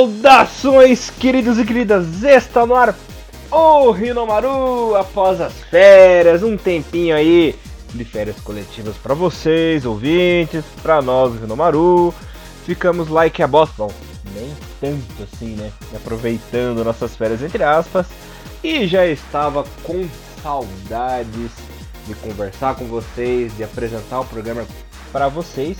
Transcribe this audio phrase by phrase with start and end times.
[0.00, 2.22] Saudações, queridos e queridas!
[2.22, 2.96] Está no ar
[3.50, 7.54] o Rinomaru após as férias, um tempinho aí
[7.92, 12.14] de férias coletivas para vocês, ouvintes, para nós, Rinomaru.
[12.64, 13.92] Ficamos like a bosta, bom,
[14.34, 15.70] nem tanto assim, né?
[15.94, 18.06] Aproveitando nossas férias entre aspas
[18.64, 20.08] e já estava com
[20.42, 21.50] saudades
[22.06, 24.64] de conversar com vocês, de apresentar o programa
[25.12, 25.76] para vocês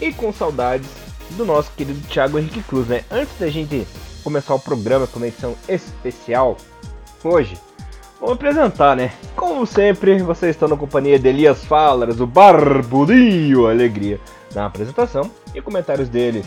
[0.00, 3.04] e com saudades do nosso querido Thiago Henrique Cruz, né?
[3.10, 3.86] Antes da gente
[4.22, 6.56] começar o programa com uma edição especial
[7.24, 7.56] hoje,
[8.20, 9.12] vamos apresentar, né?
[9.36, 14.20] Como sempre, vocês estão na companhia de Elias Falas, o Barbudinho Alegria,
[14.54, 16.44] na apresentação e comentários dele.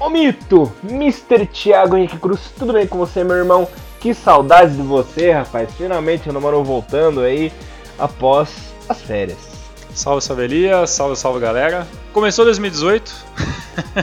[0.00, 1.46] O mito, Mr.
[1.46, 3.68] Thiago Henrique Cruz, tudo bem com você, meu irmão?
[4.00, 5.70] Que saudades de você, rapaz.
[5.74, 7.52] Finalmente o namoro voltando aí
[7.98, 9.51] após as férias.
[9.94, 11.86] Salve, salve Elias, salve, salve galera.
[12.14, 13.14] Começou 2018,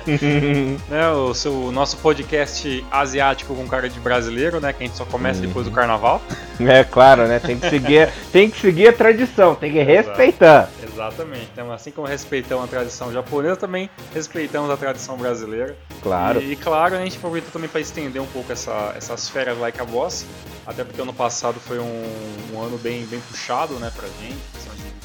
[0.89, 4.95] né, o, seu, o nosso podcast asiático com cara de brasileiro, né, que a gente
[4.95, 6.21] só começa depois do carnaval.
[6.59, 10.69] É claro, né, tem que seguir, tem que seguir a tradição, tem que respeitar.
[10.81, 15.75] Exatamente, então assim como respeitamos a tradição japonesa, também respeitamos a tradição brasileira.
[16.01, 16.41] Claro.
[16.41, 19.79] E, e claro, a gente aproveitou também para estender um pouco essa, essas férias like
[19.79, 20.25] a boss,
[20.65, 22.03] até porque ano passado foi um,
[22.53, 24.37] um ano bem, bem puxado, né, pra gente,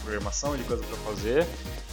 [0.04, 1.46] programação, de coisa para fazer.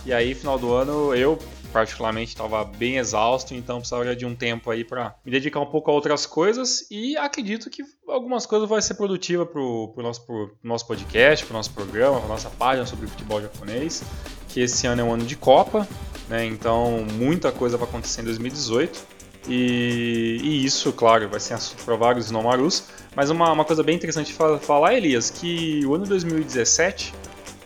[0.06, 1.38] E aí, final do ano, eu
[1.72, 5.90] particularmente estava bem exausto, então precisaria de um tempo aí para me dedicar um pouco
[5.90, 10.58] a outras coisas e acredito que algumas coisas vão ser produtivas para o nosso, pro
[10.64, 14.04] nosso podcast, para o nosso programa, para nossa página sobre futebol japonês,
[14.50, 15.88] que esse ano é um ano de Copa,
[16.28, 16.46] né?
[16.46, 19.22] Então muita coisa vai acontecer em 2018.
[19.48, 22.84] E, e, isso, claro, vai ser assunto para vários Nomarus.
[23.16, 27.12] Mas uma, uma coisa bem interessante falar, Elias, que o ano 2017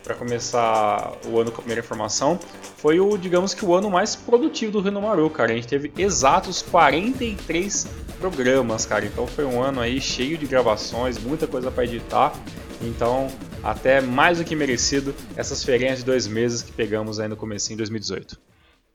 [0.05, 2.39] para começar o ano com a primeira informação,
[2.77, 5.51] foi o, digamos que o ano mais produtivo do Renomaru, cara.
[5.51, 7.87] A gente teve exatos 43
[8.19, 9.03] programas, cara.
[9.03, 12.31] Então foi um ano aí cheio de gravações, muita coisa para editar.
[12.79, 13.27] Então,
[13.63, 17.73] até mais do que merecido essas feirinhas de dois meses que pegamos aí no começo
[17.73, 18.37] em 2018.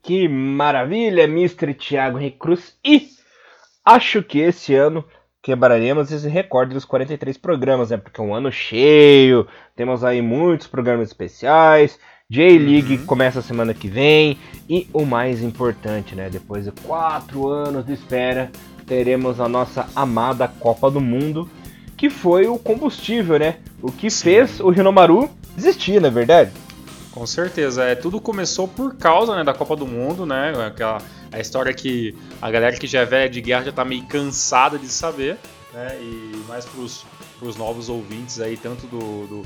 [0.01, 1.73] Que maravilha, Mr.
[1.73, 2.73] Thiago Recruz.
[2.85, 3.09] E
[3.83, 5.03] acho que esse ano
[5.41, 7.97] quebraremos esse recorde dos 43 programas, né?
[7.97, 11.99] Porque é um ano cheio, temos aí muitos programas especiais.
[12.29, 13.05] J-League uhum.
[13.05, 14.37] começa semana que vem
[14.69, 16.29] e o mais importante, né?
[16.29, 18.49] Depois de quatro anos de espera,
[18.85, 21.49] teremos a nossa amada Copa do Mundo,
[21.97, 23.57] que foi o combustível, né?
[23.81, 24.23] O que Sim.
[24.23, 26.51] fez o Rinomaru desistir, não é verdade?
[27.11, 30.53] Com certeza, é tudo começou por causa né, da Copa do Mundo, né?
[30.65, 30.99] Aquela
[31.31, 34.77] a história que a galera que já é velha de guerra já tá meio cansada
[34.77, 35.37] de saber,
[35.73, 35.97] né?
[36.01, 37.05] E mais pros,
[37.39, 39.43] pros novos ouvintes aí, tanto do, do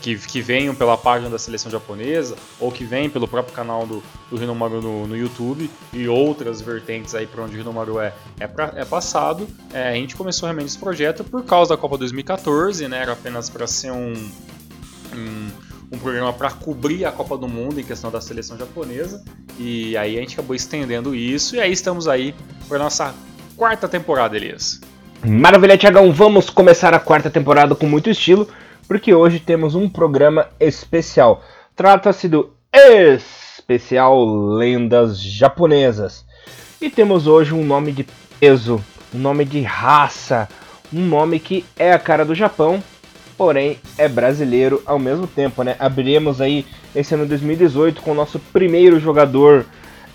[0.00, 4.02] que, que venham pela página da seleção japonesa, ou que vêm pelo próprio canal do,
[4.30, 8.46] do Rinomaru no, no YouTube, e outras vertentes aí para onde o Rinomaru é, é,
[8.46, 9.48] pra, é passado.
[9.72, 13.02] É, a gente começou realmente esse projeto por causa da Copa 2014, né?
[13.02, 14.12] Era apenas para ser um,
[15.12, 19.22] um um programa para cobrir a Copa do Mundo em questão da seleção japonesa.
[19.58, 21.56] E aí a gente acabou estendendo isso.
[21.56, 22.34] E aí estamos aí
[22.68, 23.14] para nossa
[23.56, 24.80] quarta temporada, Elias.
[25.24, 26.12] Maravilha, Tiagão.
[26.12, 28.48] Vamos começar a quarta temporada com muito estilo,
[28.86, 31.42] porque hoje temos um programa especial.
[31.74, 36.24] Trata-se do especial Lendas Japonesas.
[36.80, 38.06] E temos hoje um nome de
[38.38, 38.84] peso,
[39.14, 40.48] um nome de raça,
[40.92, 42.82] um nome que é a cara do Japão
[43.36, 45.76] porém é brasileiro ao mesmo tempo, né?
[45.78, 49.66] Abriremos aí esse ano 2018 com o nosso primeiro jogador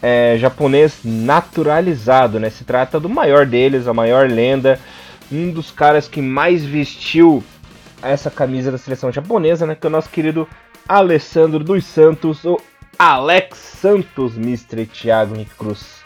[0.02, 2.50] é, japonês naturalizado, né?
[2.50, 4.80] Se trata do maior deles, a maior lenda,
[5.31, 7.44] um dos caras que mais vestiu
[8.02, 9.75] essa camisa da seleção japonesa, né?
[9.75, 10.47] Que é o nosso querido
[10.88, 12.59] Alessandro dos Santos, o
[12.97, 14.86] Alex Santos, Mr.
[14.86, 16.00] Thiago Henrique Cruz.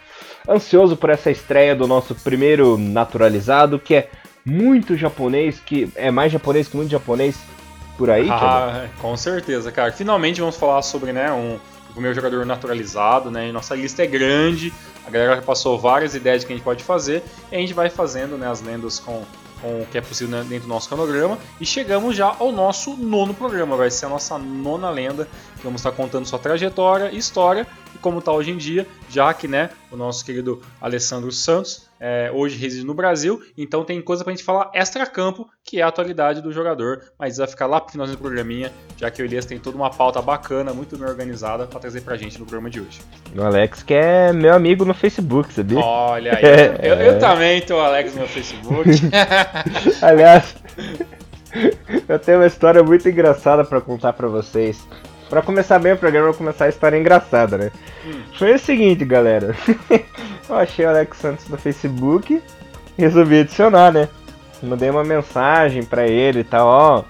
[0.48, 4.10] Ansioso por essa estreia do nosso primeiro naturalizado, que é
[4.46, 7.38] muito japonês, que é mais japonês que muito japonês
[7.98, 9.92] por aí, Ah, com certeza, cara.
[9.92, 11.60] Finalmente vamos falar sobre, né, um,
[11.96, 13.52] o meu jogador naturalizado, né?
[13.52, 14.74] Nossa lista é grande,
[15.06, 17.90] a galera já passou várias ideias que a gente pode fazer, e a gente vai
[17.90, 19.24] fazendo, né, as lendas com
[19.64, 21.40] com o que é possível né, dentro do nosso cronograma.
[21.60, 25.26] E chegamos já ao nosso nono programa, vai ser a nossa nona lenda,
[25.56, 29.34] que vamos estar contando sua trajetória e história e como está hoje em dia, já
[29.34, 34.24] que né, o nosso querido Alessandro Santos é, hoje reside no Brasil, então tem coisa
[34.24, 37.92] pra gente falar extra-campo, que é a atualidade do jogador, mas vai ficar lá pro
[37.92, 41.66] finalzinho do programinha, já que o Elias tem toda uma pauta bacana, muito bem organizada,
[41.66, 43.00] para trazer pra gente no programa de hoje.
[43.36, 45.80] O Alex que é meu amigo no Facebook, sabia?
[45.80, 46.80] Olha aí, é.
[46.82, 48.90] eu, eu, também tô Alex no meu Facebook.
[50.02, 50.56] Aliás,
[52.08, 54.86] eu tenho uma história muito engraçada para contar para vocês.
[55.30, 57.72] Pra começar bem o programa, eu vou começar a história engraçada, né?
[58.06, 58.22] Hum.
[58.38, 59.56] Foi o seguinte, galera.
[60.50, 62.42] eu achei o Alex Santos no Facebook
[62.98, 64.10] e resolvi adicionar, né?
[64.62, 67.04] Mandei uma mensagem pra ele e tal, ó.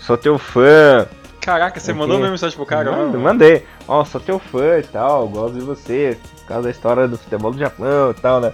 [0.00, 1.06] Sou teu fã.
[1.40, 2.00] Caraca, você Aqui.
[2.00, 2.90] mandou uma mensagem pro cara?
[2.90, 3.64] Mano, mandei.
[3.86, 6.18] Ó, sou teu fã e tal, gosto de você.
[6.40, 8.52] Por causa da história do futebol do Japão e tal, né?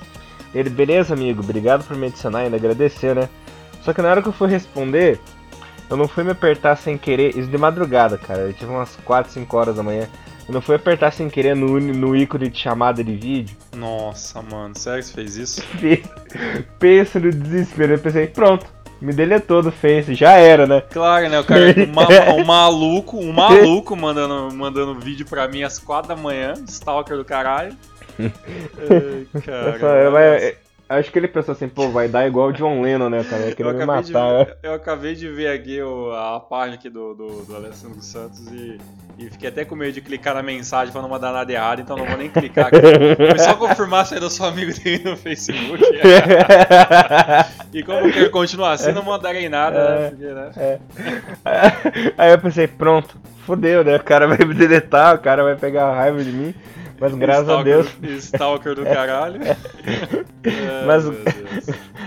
[0.54, 3.28] Ele, beleza, amigo, obrigado por me adicionar e ainda agradecer, né?
[3.82, 5.20] Só que na hora que eu fui responder,
[5.90, 8.42] eu não fui me apertar sem querer, isso de madrugada, cara.
[8.42, 10.08] Eu tive umas 4, 5 horas da manhã.
[10.46, 13.56] Eu não fui apertar sem querer no, no ícone de chamada de vídeo.
[13.74, 15.62] Nossa, mano, sério que você fez isso?
[16.78, 17.94] Pensa no desespero.
[17.94, 18.66] Eu pensei, pronto,
[19.00, 20.82] me deletou do Face, já era, né?
[20.90, 21.40] Claro, né?
[21.40, 21.62] O cara,
[22.34, 27.16] o, um maluco, um maluco mandando, mandando vídeo pra mim às 4 da manhã, stalker
[27.16, 27.74] do caralho.
[28.18, 30.56] Ai, cara.
[30.86, 33.44] Acho que ele pensou assim, pô, vai dar igual o John Lennon, né, cara?
[33.44, 34.44] Ele me matar.
[34.44, 38.46] De, eu acabei de ver aqui o, a página aqui do, do, do Alessandro Santos
[38.48, 38.78] e,
[39.18, 41.96] e, fiquei até com medo de clicar na mensagem pra não mandar nada errado, então
[41.96, 42.76] não vou nem clicar aqui.
[43.16, 45.82] Foi só confirmar se era seu amigo dele no Facebook.
[47.72, 50.10] e como eu quero continuar assim, não mandarei nada, né, é, né?
[50.10, 50.50] Porque, né?
[50.58, 50.78] É.
[52.18, 53.16] Aí eu pensei, pronto,
[53.46, 53.96] fodeu, né?
[53.96, 56.54] O cara vai me deletar, o cara vai pegar raiva de mim.
[57.00, 58.24] Mas graças Stalker, a Deus.
[58.24, 59.40] Stalker do caralho.
[60.46, 61.04] É, Mas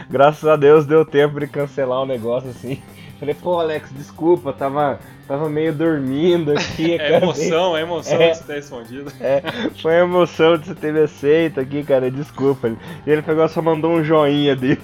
[0.08, 2.80] graças a Deus deu tempo de cancelar o negócio assim.
[3.20, 7.00] Falei, pô, Alex, desculpa, tava, tava meio dormindo aqui.
[7.02, 9.12] É emoção, é emoção é, de você ter respondido.
[9.20, 9.42] É,
[9.82, 12.72] foi a emoção de você ter me aceito aqui, cara, desculpa.
[13.08, 14.80] E ele pegou só mandou um joinha dele.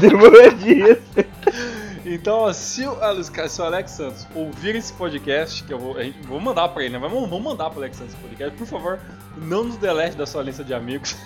[0.00, 0.98] Demorou dias.
[2.04, 2.96] Então, se o,
[3.48, 6.92] se o Alex Santos ouvir esse podcast, que eu vou, gente, vou mandar pra ele,
[6.94, 6.98] né?
[6.98, 8.56] Vamos, vamos mandar pro Alex Santos esse podcast.
[8.56, 8.98] Por favor,
[9.36, 11.16] não nos delete da sua lista de amigos.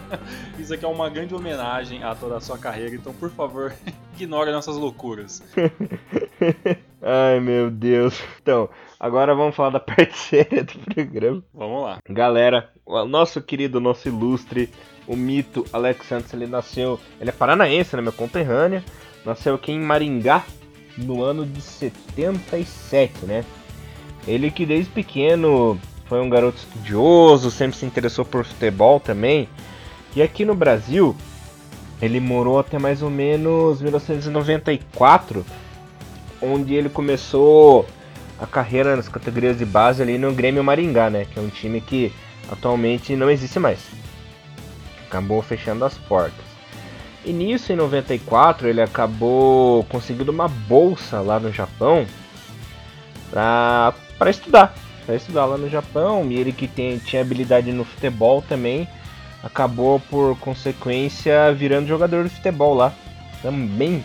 [0.58, 3.72] Isso aqui é uma grande homenagem a toda a sua carreira, então por favor,
[4.18, 5.42] ignore nossas loucuras.
[7.02, 8.20] Ai meu Deus.
[8.40, 8.68] Então,
[8.98, 11.42] agora vamos falar da parte séria do programa.
[11.52, 11.98] Vamos lá.
[12.08, 14.70] Galera, o nosso querido, nosso ilustre,
[15.06, 16.98] o mito Alex Santos, ele nasceu.
[17.20, 18.02] Ele é paranaense, né?
[18.02, 18.82] Meu conterrâneo.
[19.24, 20.44] Nasceu aqui em Maringá
[20.96, 23.44] no ano de 77, né?
[24.26, 29.48] Ele que desde pequeno foi um garoto estudioso, sempre se interessou por futebol também.
[30.14, 31.16] E aqui no Brasil,
[32.00, 35.44] ele morou até mais ou menos 1994,
[36.40, 37.86] onde ele começou
[38.38, 41.24] a carreira nas categorias de base ali no Grêmio Maringá, né?
[41.24, 42.12] Que é um time que
[42.50, 43.78] atualmente não existe mais.
[45.06, 46.51] Acabou fechando as portas.
[47.24, 52.04] E nisso, em 94, ele acabou conseguindo uma bolsa lá no Japão
[53.30, 54.74] para estudar.
[55.06, 56.26] Para estudar lá no Japão.
[56.30, 58.88] E ele que tem, tinha habilidade no futebol também,
[59.42, 62.92] acabou por consequência virando jogador de futebol lá.
[63.40, 64.04] Também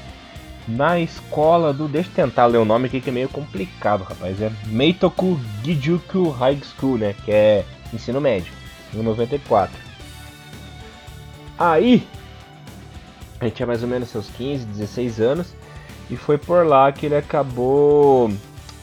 [0.67, 1.87] na escola do.
[1.87, 4.39] Deixa eu tentar ler o nome aqui que é meio complicado, rapaz.
[4.41, 7.15] É Meitoku Gijuku High School, né?
[7.25, 8.53] Que é ensino médio,
[8.93, 9.75] em 94.
[11.57, 12.05] Aí
[13.41, 15.53] ele tinha mais ou menos seus 15, 16 anos.
[16.09, 18.31] E foi por lá que ele acabou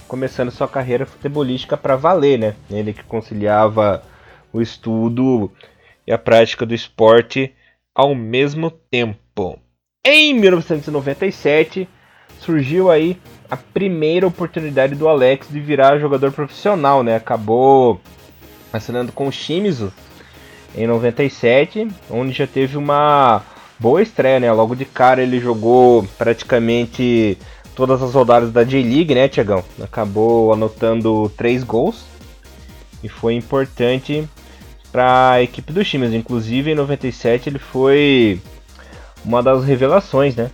[0.06, 2.54] começando sua carreira futebolística para valer, né?
[2.70, 4.02] Ele que conciliava
[4.52, 5.50] o estudo
[6.06, 7.52] e a prática do esporte
[7.94, 9.58] ao mesmo tempo.
[10.04, 11.88] Em 1997
[12.40, 13.18] surgiu aí
[13.50, 17.16] a primeira oportunidade do Alex de virar jogador profissional, né?
[17.16, 18.00] Acabou
[18.72, 19.92] assinando com o Shimizu
[20.76, 23.42] em 97, onde já teve uma
[23.78, 24.52] boa estreia, né?
[24.52, 27.38] Logo de cara ele jogou praticamente
[27.74, 29.64] todas as rodadas da J-League, né, Tiagão?
[29.82, 32.04] Acabou anotando três gols
[33.02, 34.28] e foi importante
[34.90, 36.12] para a equipe dos times.
[36.12, 38.40] Inclusive em 97 ele foi
[39.24, 40.50] uma das revelações, né?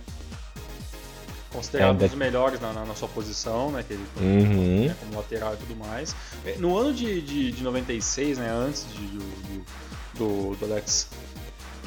[1.51, 3.83] Considerado um dos melhores na, na, na, sua posição, né?
[3.85, 4.87] Que ele uhum.
[4.87, 6.15] né, como lateral e tudo mais.
[6.45, 8.49] É, no ano de, de, de 96, né?
[8.49, 9.65] Antes de, do,
[10.15, 11.09] do, do Alex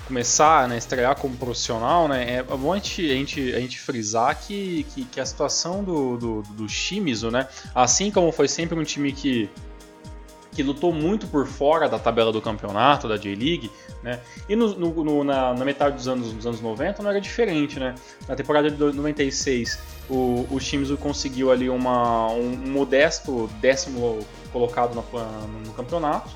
[0.07, 4.39] começar né, estrear como profissional, né, é bom a gente, a gente, a gente frisar
[4.39, 8.85] que, que, que a situação do, do, do Shimizu, né, assim como foi sempre um
[8.85, 9.49] time que,
[10.55, 13.71] que lutou muito por fora da tabela do campeonato, da J-League,
[14.03, 14.21] né?
[14.49, 17.81] E no, no, no, na, na, metade dos anos, dos anos 90 não era diferente,
[17.81, 17.95] né?
[18.29, 24.21] Na temporada de 96, o, o Shimizu conseguiu ali uma, um, um modesto décimo
[24.53, 25.03] colocado no,
[25.67, 26.31] no campeonato,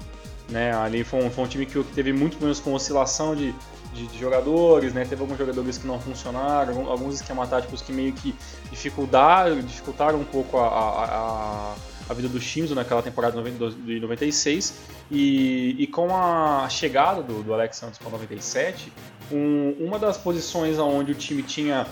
[0.49, 0.75] né?
[0.75, 3.55] Ali foi um, foi um time que teve muito menos com oscilação de,
[3.93, 5.05] de, de, jogadores, né?
[5.05, 8.35] Teve alguns jogadores que não funcionaram, alguns esquemas táticos que meio que
[8.71, 11.75] dificultaram, dificultaram um pouco a, a, a,
[12.09, 14.75] a vida dos times naquela temporada de 96.
[15.11, 18.93] E, e com a chegada do, do Alex Santos para 97,
[19.33, 21.87] um, uma das posições onde o time tinha,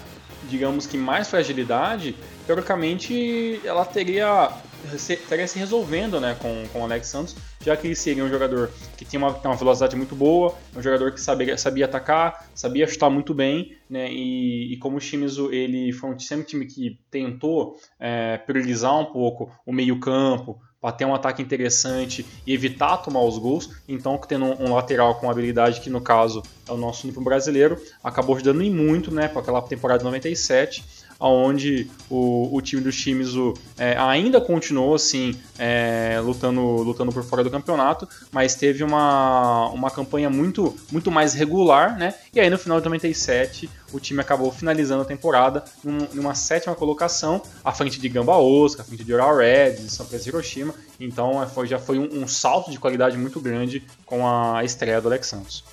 [0.48, 2.14] digamos que mais fragilidade,
[2.46, 4.50] teoricamente ela teria
[4.94, 8.70] estaria se resolvendo né, com, com o Alex Santos, já que ele seria um jogador
[8.96, 13.10] que tinha uma, uma velocidade muito boa, um jogador que sabia, sabia atacar, sabia chutar
[13.10, 16.98] muito bem, né, e, e como o Shimizu ele foi um, sempre um time que
[17.10, 22.98] tentou é, priorizar um pouco o meio campo, para ter um ataque interessante e evitar
[22.98, 23.70] tomar os gols.
[23.88, 27.76] Então, tendo um, um lateral com habilidade, que no caso é o nosso único brasileiro,
[28.04, 30.84] acabou ajudando em muito né, para aquela temporada de 97
[31.18, 37.42] onde o, o time do Shimizu é, ainda continuou assim é, lutando, lutando por fora
[37.42, 42.14] do campeonato, mas teve uma, uma campanha muito, muito mais regular, né?
[42.34, 46.74] E aí no final de 97 o time acabou finalizando a temporada num, numa sétima
[46.74, 50.74] colocação, à frente de Gamba Osaka, à frente de Oral Reds, de São Francisco Hiroshima.
[51.00, 55.00] Então é, foi, já foi um, um salto de qualidade muito grande com a estreia
[55.00, 55.64] do Alex Santos.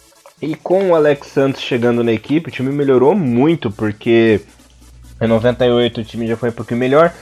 [0.42, 4.42] E com o Alex Santos chegando na equipe, o time melhorou muito, porque
[5.26, 7.14] em 98 o time já foi um pouquinho melhor.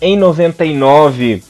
[0.00, 1.42] Em 99,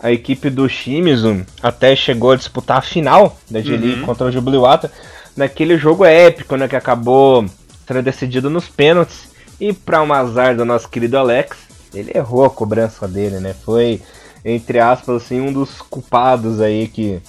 [0.00, 4.06] a equipe do Shimizu até chegou a disputar a final da G-League uhum.
[4.06, 4.90] contra o Jubiluata.
[5.36, 7.44] Naquele jogo épico, né, que acabou
[7.86, 9.28] sendo decidido nos pênaltis.
[9.60, 11.56] E para um azar do nosso querido Alex,
[11.94, 13.54] ele errou a cobrança dele, né?
[13.64, 14.02] Foi,
[14.44, 17.20] entre aspas, assim, um dos culpados aí que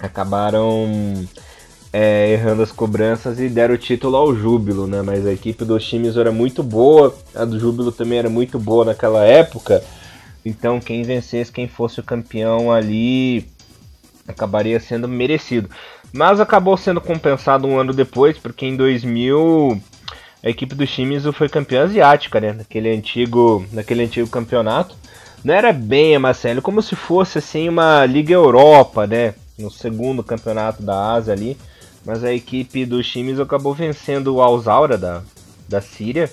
[0.00, 1.28] acabaram
[2.00, 5.02] é, errando as cobranças e deram o título ao Júbilo, né?
[5.02, 8.84] Mas a equipe dos times era muito boa, a do Júbilo também era muito boa
[8.84, 9.82] naquela época.
[10.46, 13.48] Então quem vencesse, quem fosse o campeão ali,
[14.28, 15.68] acabaria sendo merecido.
[16.12, 19.82] Mas acabou sendo compensado um ano depois, porque em 2000
[20.44, 22.52] a equipe do Shimizu foi campeã asiática, né?
[22.52, 24.94] Naquele antigo, naquele antigo campeonato.
[25.42, 29.34] Não era bem a Marcelo, como se fosse assim uma Liga Europa, né?
[29.58, 31.56] No segundo campeonato da Ásia ali.
[32.08, 35.22] Mas a equipe do Shimizu acabou vencendo o Al-Zawra da,
[35.68, 36.32] da Síria.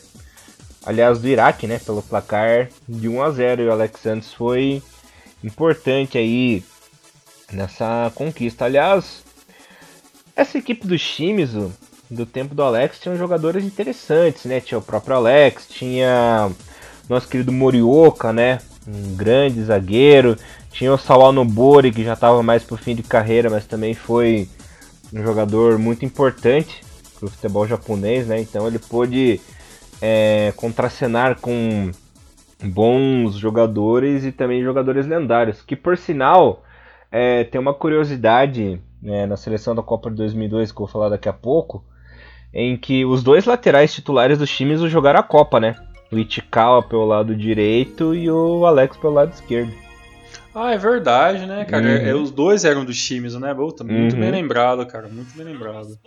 [0.86, 1.80] Aliás, do Iraque, né?
[1.80, 4.82] Pelo placar de 1 a 0 E o Alex Santos foi
[5.44, 6.64] importante aí
[7.52, 8.64] nessa conquista.
[8.64, 9.26] Aliás,
[10.34, 11.74] essa equipe do Shimizu,
[12.10, 14.62] do tempo do Alex, tinha jogadores interessantes, né?
[14.62, 16.50] Tinha o próprio Alex, tinha
[17.10, 18.60] nosso querido Morioka, né?
[18.88, 20.38] Um grande zagueiro.
[20.72, 24.48] Tinha o Sawal Nobori, que já estava mais pro fim de carreira, mas também foi
[25.14, 26.82] um jogador muito importante
[27.20, 28.40] para o futebol japonês, né?
[28.40, 29.40] Então ele pôde
[30.02, 31.92] é, contracenar com
[32.64, 35.62] bons jogadores e também jogadores lendários.
[35.62, 36.64] Que por sinal
[37.12, 41.10] é, tem uma curiosidade né, na seleção da Copa de 2002 que eu vou falar
[41.10, 41.84] daqui a pouco,
[42.54, 45.76] em que os dois laterais titulares dos times jogaram a Copa, né?
[46.12, 49.85] O Ichikawa pelo lado direito e o Alex pelo lado esquerdo.
[50.56, 51.84] Ah, é verdade, né, cara?
[51.84, 52.08] Uhum.
[52.08, 53.54] É, os dois eram dos times, né?
[53.54, 54.22] Boa, muito uhum.
[54.22, 55.10] bem lembrado, cara.
[55.10, 56.00] Muito bem lembrado.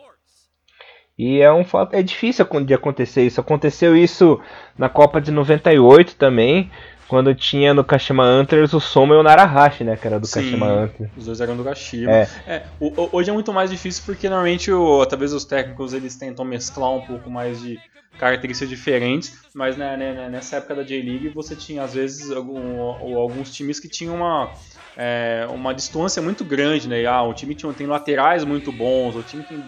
[1.18, 3.40] E é um fato, é difícil de acontecer isso.
[3.40, 4.40] Aconteceu isso
[4.78, 6.70] na Copa de 98 também,
[7.08, 9.96] quando tinha no Kashima Antlers o Soma e o Narahashi, né?
[9.96, 11.10] Que era do Sim, Kashima Antlers.
[11.16, 12.12] Os dois eram do Kashima.
[12.12, 12.28] É.
[12.46, 12.62] É,
[13.10, 17.00] hoje é muito mais difícil porque normalmente o, talvez os técnicos eles tentam mesclar um
[17.00, 17.78] pouco mais de
[18.18, 22.80] características diferentes, mas né, né, né, nessa época da J-League você tinha às vezes algum,
[23.16, 24.50] alguns times que tinham uma,
[24.96, 27.06] é, uma distância muito grande, né?
[27.06, 29.62] Ah, o time tinha, tem laterais muito bons, o time tem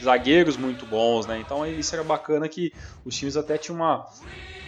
[0.00, 1.38] zagueiros muito bons, né?
[1.40, 2.72] Então isso era bacana que
[3.04, 4.06] os times até tinham uma,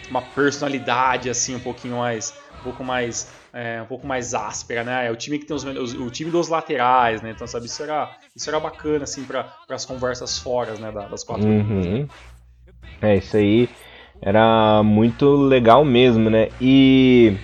[0.09, 5.07] uma personalidade assim um pouquinho mais um pouco mais é, um pouco mais áspera, né?
[5.07, 7.31] É o time que tem os, o time dos laterais, né?
[7.31, 10.91] Então sabe isso era isso era bacana assim para as conversas fora, né?
[10.91, 12.07] Das quatro uhum.
[13.01, 13.69] É, isso aí
[14.21, 16.49] era muito legal mesmo, né?
[16.59, 17.37] E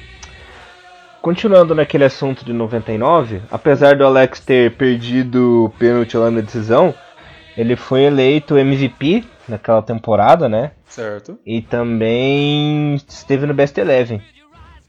[1.22, 6.94] continuando naquele assunto de 99, apesar do Alex ter perdido o pênalti lá na decisão,
[7.58, 10.72] ele foi eleito MVP naquela temporada, né?
[10.88, 11.38] Certo.
[11.46, 14.22] E também esteve no Best Eleven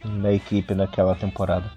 [0.04, 1.70] da equipe naquela temporada.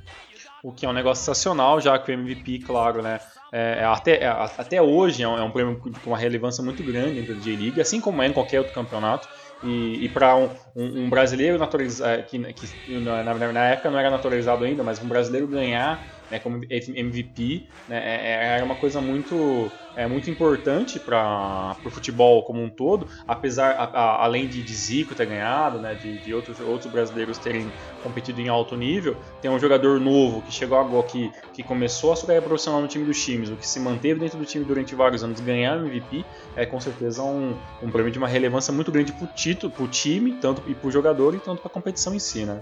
[0.61, 3.19] O que é um negócio sensacional, já que o MVP, claro, né?
[3.51, 6.83] É, é, até, é, até hoje é um, é um, prêmio com uma relevância muito
[6.83, 9.27] grande dentro da J-League, assim como é em qualquer outro campeonato.
[9.63, 14.09] E, e para um, um, um, brasileiro naturalizado, que, que na, na, época não era
[14.09, 19.01] naturalizado ainda, mas um brasileiro ganhar né, como MVP, né, é, é, era uma coisa
[19.01, 24.61] muito, é, muito importante para o futebol como um todo, apesar, a, a, além de,
[24.61, 27.71] de Zico ter ganhado, né, de, de, outros, outros brasileiros terem
[28.03, 32.15] competido em alto nível, tem um jogador novo que chegou agora, que, que começou a
[32.15, 34.93] sua carreira profissional no time dos times, o que se manteve dentro do time durante
[34.93, 36.23] vários anos, ganhar MVP,
[36.55, 39.83] é com certeza um, um prêmio de uma relevância muito grande para o título, para
[39.83, 42.61] o time, tanto e para o jogador e tanto para a competição em si, né?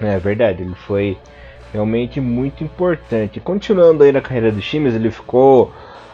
[0.00, 1.16] É verdade, ele foi
[1.74, 3.38] realmente muito importante.
[3.38, 5.70] Continuando aí na carreira do Chimes, ele ficou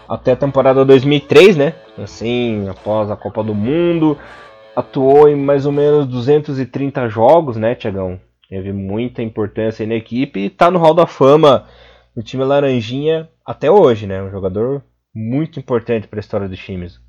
[0.08, 1.74] até a temporada 2003, né?
[1.96, 4.18] Assim, após a Copa do Mundo,
[4.74, 8.18] atuou em mais ou menos 230 jogos, né, Tiagão?
[8.50, 11.68] teve muita importância na equipe e tá no Hall da Fama
[12.16, 14.20] do time Laranjinha até hoje, né?
[14.20, 14.82] Um jogador
[15.14, 17.00] muito importante para a história do times.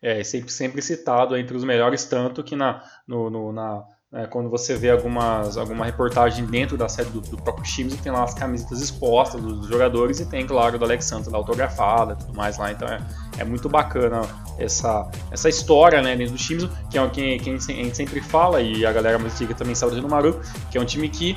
[0.00, 4.48] É, sempre, sempre citado entre os melhores, tanto que na, no, no na, é, quando
[4.48, 8.32] você vê algumas, alguma reportagem dentro da série do, do próprio time, tem lá as
[8.32, 12.56] camisetas expostas dos, dos, jogadores e tem, claro, do Alex Santos autografada e tudo mais
[12.56, 12.72] lá.
[12.72, 13.00] Então é,
[13.36, 14.22] é muito bacana
[14.58, 18.62] essa, essa história né, dentro do time, que é quem, quem a gente sempre fala,
[18.62, 21.36] e a galera mais antiga também sabe do Maru, que é um time que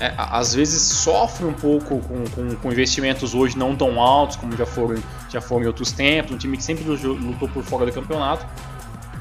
[0.00, 4.56] é, às vezes sofre um pouco com, com, com, investimentos hoje não tão altos como
[4.56, 7.92] já foram, já foram em outros tempos, um time que sempre lutou por fora do
[7.92, 8.44] campeonato,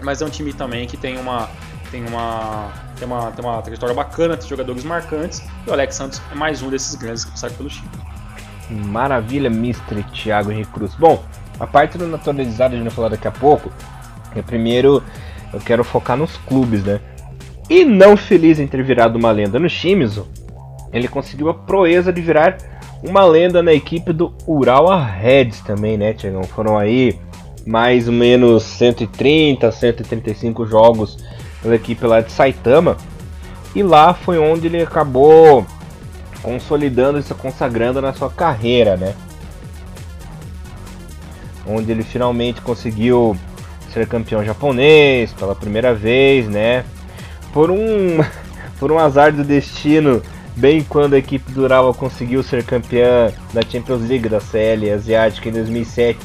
[0.03, 1.49] mas é um time também que tem uma,
[1.91, 6.21] tem uma, tem uma, tem uma trajetória bacana, tem jogadores marcantes, e o Alex Santos
[6.31, 7.87] é mais um desses grandes que passaram pelo time.
[8.69, 10.03] Maravilha, Mr.
[10.13, 10.93] Thiago Henrique Cruz.
[10.95, 11.23] Bom,
[11.59, 13.71] a parte do naturalizado a gente vai falar daqui a pouco.
[14.35, 15.01] É, primeiro
[15.53, 16.99] eu quero focar nos clubes, né?
[17.69, 20.27] E não feliz em ter virado uma lenda no Shimizu,
[20.91, 22.57] ele conseguiu a proeza de virar
[23.03, 26.43] uma lenda na equipe do Urawa Reds também, né, Tiagão?
[26.43, 27.19] Foram aí
[27.65, 31.17] mais ou menos 130, 135 jogos
[31.61, 32.97] pela equipe lá de Saitama.
[33.75, 35.65] E lá foi onde ele acabou
[36.41, 39.13] consolidando e se consagrando na sua carreira, né?
[41.65, 43.35] Onde ele finalmente conseguiu
[43.93, 46.85] ser campeão japonês pela primeira vez, né?
[47.51, 48.23] Por um
[48.79, 50.21] por um azar do destino,
[50.55, 55.49] bem quando a equipe do Urawa conseguiu ser campeã da Champions League da CL Asiática
[55.49, 56.19] em 2007,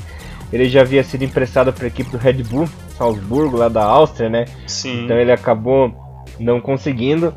[0.53, 2.69] ele já havia sido emprestado para a equipe do Red Bull
[3.03, 4.45] Salzburgo, lá da Áustria, né?
[4.67, 5.05] Sim.
[5.05, 5.93] Então ele acabou
[6.39, 7.35] não conseguindo.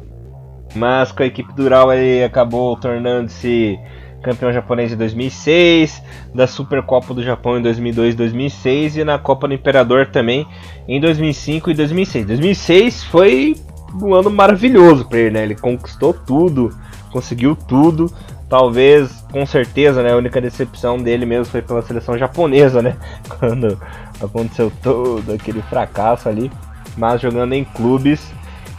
[0.75, 3.79] Mas com a equipe do Ural ele acabou tornando-se
[4.21, 6.01] campeão japonês em 2006,
[6.33, 10.47] da Supercopa do Japão em 2002 e 2006 e na Copa do Imperador também
[10.87, 12.25] em 2005 e 2006.
[12.25, 13.55] 2006 foi
[14.01, 15.43] um ano maravilhoso para ele, né?
[15.43, 16.75] Ele conquistou tudo,
[17.11, 18.11] conseguiu tudo.
[18.49, 22.95] Talvez, com certeza, né, a única decepção dele mesmo foi pela seleção japonesa, né?
[23.37, 23.77] Quando
[24.23, 26.49] aconteceu todo aquele fracasso ali.
[26.95, 28.31] Mas jogando em clubes,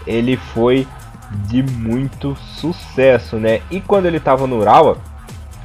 [0.07, 0.89] ele foi
[1.47, 3.61] de muito sucesso, né?
[3.71, 4.97] E quando ele estava no Urawa,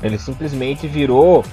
[0.04, 1.45] ele simplesmente virou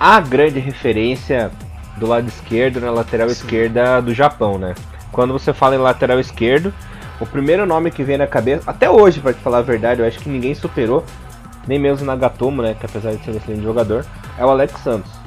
[0.00, 1.52] a grande referência
[1.96, 3.34] do lado esquerdo, na lateral Sim.
[3.34, 4.74] esquerda do Japão, né?
[5.12, 6.74] Quando você fala em lateral esquerdo,
[7.20, 10.06] o primeiro nome que vem na cabeça, até hoje, para te falar a verdade, eu
[10.08, 11.04] acho que ninguém superou,
[11.66, 14.04] nem mesmo Nagatomo, né, que apesar de ser um excelente jogador,
[14.38, 15.21] é o Alex Santos.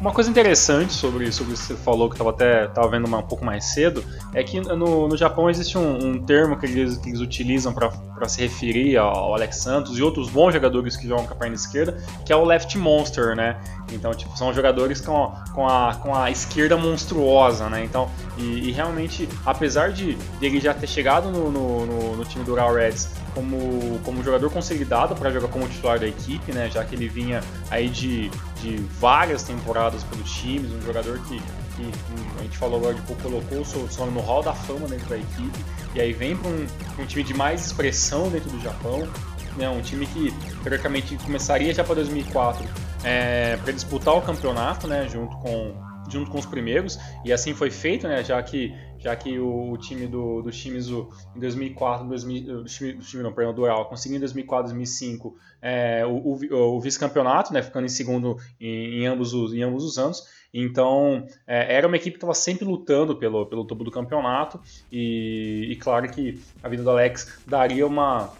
[0.00, 3.18] Uma coisa interessante sobre, sobre isso que você falou, que estava até tava vendo uma,
[3.18, 6.96] um pouco mais cedo, é que no, no Japão existe um, um termo que eles,
[6.98, 11.26] que eles utilizam para se referir ao Alex Santos e outros bons jogadores que jogam
[11.26, 13.60] com a perna esquerda, que é o left monster, né?
[13.92, 17.84] Então, tipo, são jogadores com com a, com a esquerda monstruosa, né?
[17.84, 22.24] Então, e, e realmente, apesar de, de, ele já ter chegado no, no, no, no
[22.24, 26.70] time do Real Reds como, como jogador consolidado para jogar como titular da equipe, né?
[26.70, 28.30] Já que ele vinha aí de,
[28.60, 31.92] de várias temporadas pelos times, um jogador que, que
[32.38, 35.16] a gente falou agora de pouco, colocou o seu no hall da fama dentro da
[35.16, 36.66] equipe, e aí vem para um,
[36.98, 39.08] um time de mais expressão dentro do Japão,
[39.56, 39.68] né?
[39.68, 42.64] Um time que teoricamente começaria já para 2004
[43.04, 45.08] é, para disputar o campeonato, né?
[45.08, 49.38] Junto com junto com os primeiros, e assim foi feito, né, já que, já que
[49.38, 53.88] o, time do, do Shimizu em 2004, 2000, do time, time não, perdão, do Real,
[53.88, 59.06] conseguiu em 2004, 2005 é, o, o, o vice-campeonato, né, ficando em segundo em, em,
[59.06, 63.16] ambos, os, em ambos os anos, então é, era uma equipe que estava sempre lutando
[63.16, 68.32] pelo, pelo topo do campeonato, e, e claro que a vida do Alex daria uma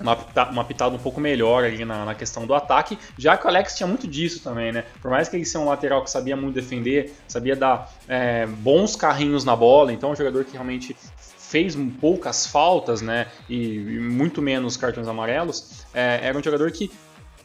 [0.00, 0.16] uma,
[0.50, 3.76] uma pitada um pouco melhor ali na, na, questão do ataque, já que o Alex
[3.76, 4.84] tinha muito disso também, né?
[5.00, 8.96] Por mais que ele seja um lateral que sabia muito defender, sabia dar é, bons
[8.96, 13.26] carrinhos na bola, então é um jogador que realmente fez poucas faltas, né?
[13.48, 16.90] E, e muito menos cartões amarelos, é, era um jogador que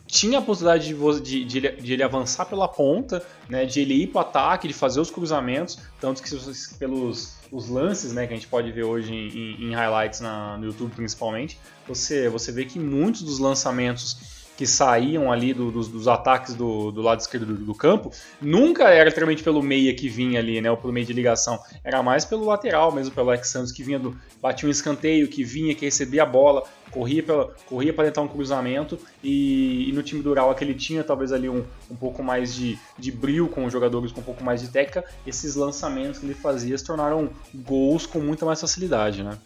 [0.07, 4.07] tinha a possibilidade de, de, de, de, ele avançar pela ponta, né, de ele ir
[4.07, 6.29] para o ataque, de fazer os cruzamentos, tanto que
[6.77, 10.65] pelos os lances né, que a gente pode ver hoje em, em highlights na, no
[10.65, 16.07] YouTube principalmente, você, você vê que muitos dos lançamentos que saíam ali do, dos, dos,
[16.07, 20.39] ataques do, do lado esquerdo do, do, campo, nunca era literalmente pelo meia que vinha
[20.39, 23.71] ali, né, ou pelo meio de ligação, era mais pelo lateral mesmo, pelo Alex Santos
[23.71, 27.93] que vinha do, batia um escanteio, que vinha, que recebia a bola, corria para corria
[27.93, 31.65] tentar um cruzamento e, e, no time do Ural que ele tinha talvez ali um,
[31.91, 35.03] um pouco mais de, de brilho com os jogadores com um pouco mais de técnica,
[35.27, 39.37] esses lançamentos que ele fazia se tornaram gols com muita mais facilidade, né?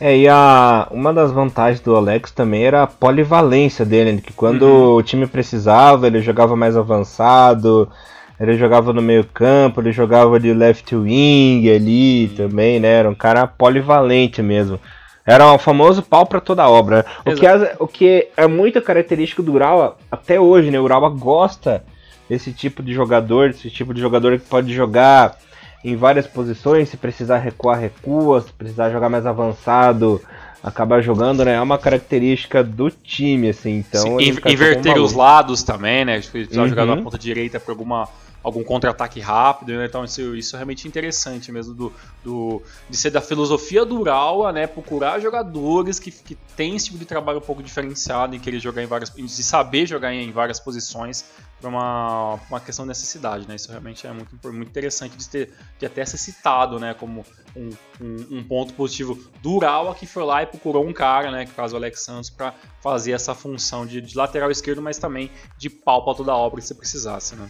[0.00, 4.62] É, e a, uma das vantagens do Alex também era a polivalência dele, que quando
[4.62, 4.94] uhum.
[4.94, 7.90] o time precisava, ele jogava mais avançado,
[8.38, 12.36] ele jogava no meio campo, ele jogava de left wing ali uhum.
[12.36, 12.88] também, né?
[12.88, 14.78] Era um cara polivalente mesmo.
[15.26, 17.04] Era o famoso pau para toda obra.
[17.26, 20.78] O que, é, o que é muito característico do Urawa até hoje, né?
[20.78, 21.84] O Urawa gosta
[22.30, 25.36] desse tipo de jogador, desse tipo de jogador que pode jogar
[25.84, 30.20] em várias posições, se precisar recuar, recua, se precisar jogar mais avançado,
[30.62, 31.54] acabar jogando, né?
[31.54, 33.78] É uma característica do time, assim.
[33.78, 36.20] Então, Sim, inverter os lados também, né?
[36.20, 36.68] Se precisar uhum.
[36.68, 38.08] jogar na ponta direita por alguma
[38.42, 39.86] algum contra-ataque rápido, né?
[39.86, 41.92] então isso, isso é realmente interessante mesmo do,
[42.24, 44.66] do, de ser da filosofia do Urawa, né?
[44.66, 48.82] Procurar jogadores que, que têm esse tipo de trabalho um pouco diferenciado em querer jogar
[48.82, 51.24] em várias, de saber jogar em, várias posições
[51.60, 53.56] para uma, uma questão de necessidade, né?
[53.56, 56.94] Isso realmente é muito, muito interessante de, ter, de até ser citado, né?
[56.94, 57.24] Como
[57.56, 61.44] um, um, um ponto positivo do Urawa que foi lá e procurou um cara, né?
[61.44, 65.30] Que faz o Alex Santos para fazer essa função de, de lateral esquerdo, mas também
[65.56, 67.48] de pau para toda a obra que você precisasse, né?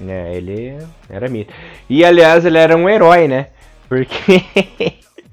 [0.00, 0.78] É, ele
[1.08, 1.52] era mito.
[1.88, 3.48] E aliás, ele era um herói, né?
[3.88, 4.44] Porque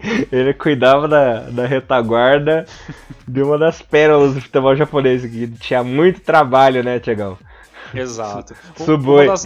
[0.31, 2.65] ele cuidava da, da retaguarda
[3.27, 7.37] de uma das pérolas do futebol japonês, que tinha muito trabalho, né, Tiagão?
[7.93, 8.55] Exato.
[8.77, 9.25] Suboi.
[9.25, 9.45] Uma das,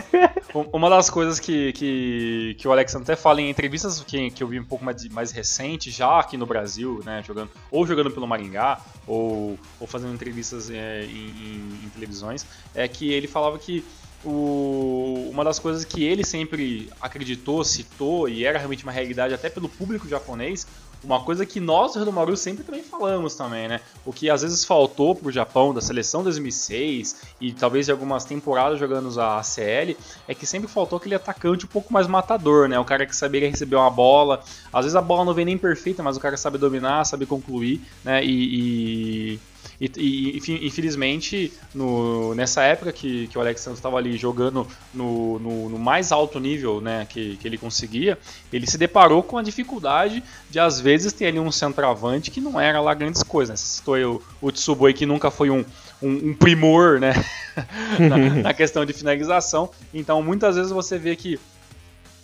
[0.71, 4.47] uma das coisas que, que, que o Alexandre até fala em entrevistas que, que eu
[4.47, 8.27] vi um pouco mais, mais recente, já aqui no Brasil, né, jogando, ou jogando pelo
[8.27, 13.83] Maringá, ou, ou fazendo entrevistas é, em, em, em televisões, é que ele falava que
[14.23, 19.49] o, uma das coisas que ele sempre acreditou, citou e era realmente uma realidade até
[19.49, 20.65] pelo público japonês,
[21.03, 23.81] uma coisa que nós do Maru sempre também falamos também, né?
[24.05, 28.79] O que às vezes faltou pro Japão da seleção 2006 e talvez de algumas temporadas
[28.79, 29.95] jogando a ACL
[30.27, 32.79] é que sempre faltou aquele atacante um pouco mais matador, né?
[32.79, 36.01] O cara que sabia receber uma bola, às vezes a bola não vem nem perfeita,
[36.01, 38.23] mas o cara sabe dominar, sabe concluir, né?
[38.23, 39.39] e, e
[39.79, 45.39] e, e infelizmente, no, nessa época que, que o Alex Santos estava ali jogando no,
[45.39, 48.17] no, no, mais alto nível né, que, que ele conseguia,
[48.51, 52.59] ele se deparou com a dificuldade de, às vezes, ter ali um centroavante que não
[52.59, 53.49] era lá grandes coisas.
[53.51, 53.57] Né?
[53.57, 55.65] Citou aí o, o Tsuboi, que nunca foi um,
[56.01, 57.13] um, um primor né?
[57.99, 59.69] na, na questão de finalização.
[59.93, 61.39] Então, muitas vezes você vê que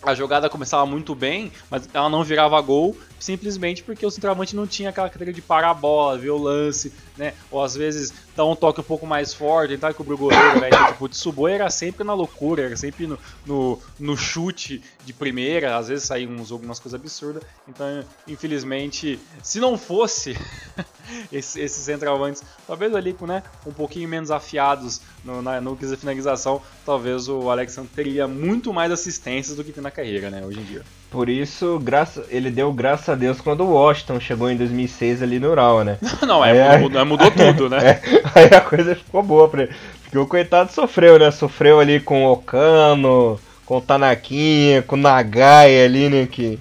[0.02, 4.66] a jogada começava muito bem, mas ela não virava gol simplesmente porque o centroavante não
[4.66, 7.34] tinha aquela cadeira de parar a bola, ver o lance, né?
[7.50, 10.68] Ou às vezes dar um toque um pouco mais forte, tentar cobrir o goleiro, né?
[10.68, 15.12] Então, tipo, o Tsuboi era sempre na loucura, era sempre no, no, no chute de
[15.12, 17.42] primeira, às vezes saíam algumas coisas absurdas.
[17.68, 20.36] Então, infelizmente, se não fosse
[21.32, 25.96] esses, esses centroavantes, talvez ali com né, um pouquinho menos afiados no, na, no quesito
[25.96, 30.44] de finalização, talvez o Alexandre teria muito mais assistências do que tem na carreira, né,
[30.44, 30.82] hoje em dia.
[31.10, 35.40] Por isso, graça, ele deu graças a Deus quando o Washington chegou em 2006 ali
[35.40, 35.98] no Ural, né?
[36.24, 37.80] Não, é, aí, mudou, mudou, tudo, né?
[37.90, 39.74] É, aí a coisa ficou boa pra ele.
[40.02, 41.30] Porque o coitado sofreu, né?
[41.30, 46.26] Sofreu ali com o Okano, com o Tanaquinha, com o Nagai ali, né?
[46.30, 46.58] Que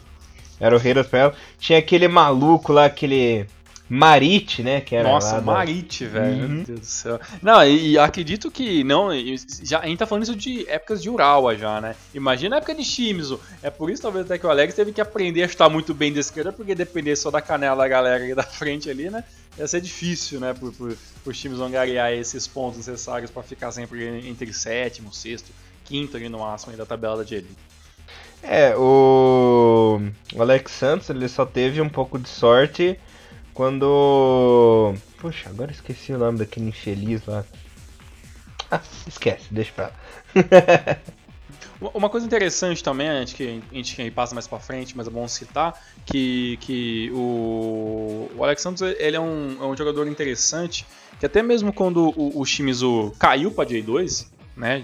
[0.60, 1.36] era o rei das pernas.
[1.60, 3.48] Tinha aquele maluco lá, aquele
[3.90, 4.82] Marite, né?
[4.82, 6.44] Que era Nossa, Marite, velho.
[6.44, 6.48] Uhum.
[6.48, 7.20] Meu Deus do céu.
[7.42, 9.10] Não, e, e, acredito que não.
[9.64, 11.96] Já, a gente tá falando isso de épocas de Urawa já, né?
[12.14, 13.40] Imagina a época de Shimizu.
[13.64, 16.14] É por isso talvez até que o Alex teve que aprender a chutar muito bem
[16.14, 19.24] de esquerda, porque depender só da canela da galera aí da frente ali, né?
[19.60, 20.54] Ia ser difícil, né?
[20.54, 25.52] Por, por, por times angariar esses pontos necessários para ficar sempre entre sétimo, sexto,
[25.84, 27.50] quinto ali no máximo da tabela da Jelly.
[28.42, 30.00] É, o...
[30.38, 32.98] Alex Santos ele só teve um pouco de sorte
[33.54, 34.96] quando.
[35.20, 37.44] Poxa, agora esqueci o nome daquele infeliz lá.
[38.72, 40.98] Ah, esquece, deixa pra lá.
[41.82, 45.10] Uma coisa interessante também, a gente, que, a gente passa mais pra frente, mas é
[45.10, 50.86] bom citar, que, que o, o Alex Santos ele é, um, é um jogador interessante,
[51.20, 54.84] que até mesmo quando o, o Shimizu caiu pra J2, né,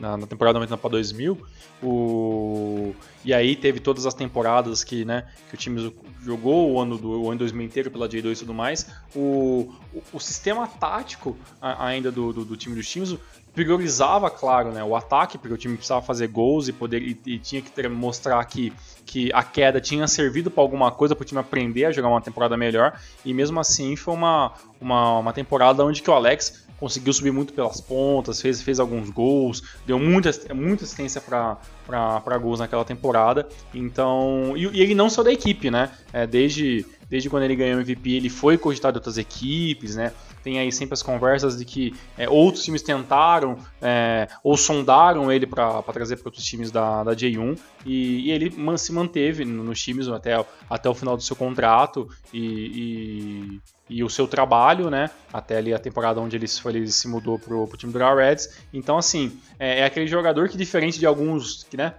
[0.00, 1.38] na, na temporada 99 para 2000,
[1.80, 2.92] o,
[3.24, 7.22] e aí teve todas as temporadas que, né, que o time jogou o ano do
[7.22, 12.10] o ano 2000 inteiro pela J2 e tudo mais, o, o, o sistema tático ainda
[12.10, 13.16] do, do, do time dos times
[13.54, 17.38] priorizava, claro, né, o ataque, porque o time precisava fazer gols e poder e, e
[17.38, 18.72] tinha que ter, mostrar que,
[19.06, 22.20] que a queda tinha servido para alguma coisa para o time aprender a jogar uma
[22.20, 22.98] temporada melhor.
[23.24, 27.52] E mesmo assim foi uma, uma, uma temporada onde que o Alex conseguiu subir muito
[27.52, 33.48] pelas pontas, fez, fez alguns gols, deu muita, muita assistência para gols naquela temporada.
[33.72, 35.90] Então, e, e, ele não só da equipe, né?
[36.12, 40.12] É, desde, desde quando ele ganhou o MVP, ele foi cogitado de outras equipes, né?
[40.44, 45.46] Tem aí sempre as conversas de que é, outros times tentaram é, ou sondaram ele
[45.46, 49.82] para trazer para outros times da, da J1 e, e ele man, se manteve nos
[49.82, 55.10] times até, até o final do seu contrato e, e, e, o seu trabalho, né?
[55.32, 58.50] Até ali a temporada onde ele, ele se mudou pro, pro time do Reds.
[58.70, 61.94] Então, assim, é, é aquele jogador que, diferente de alguns que, né?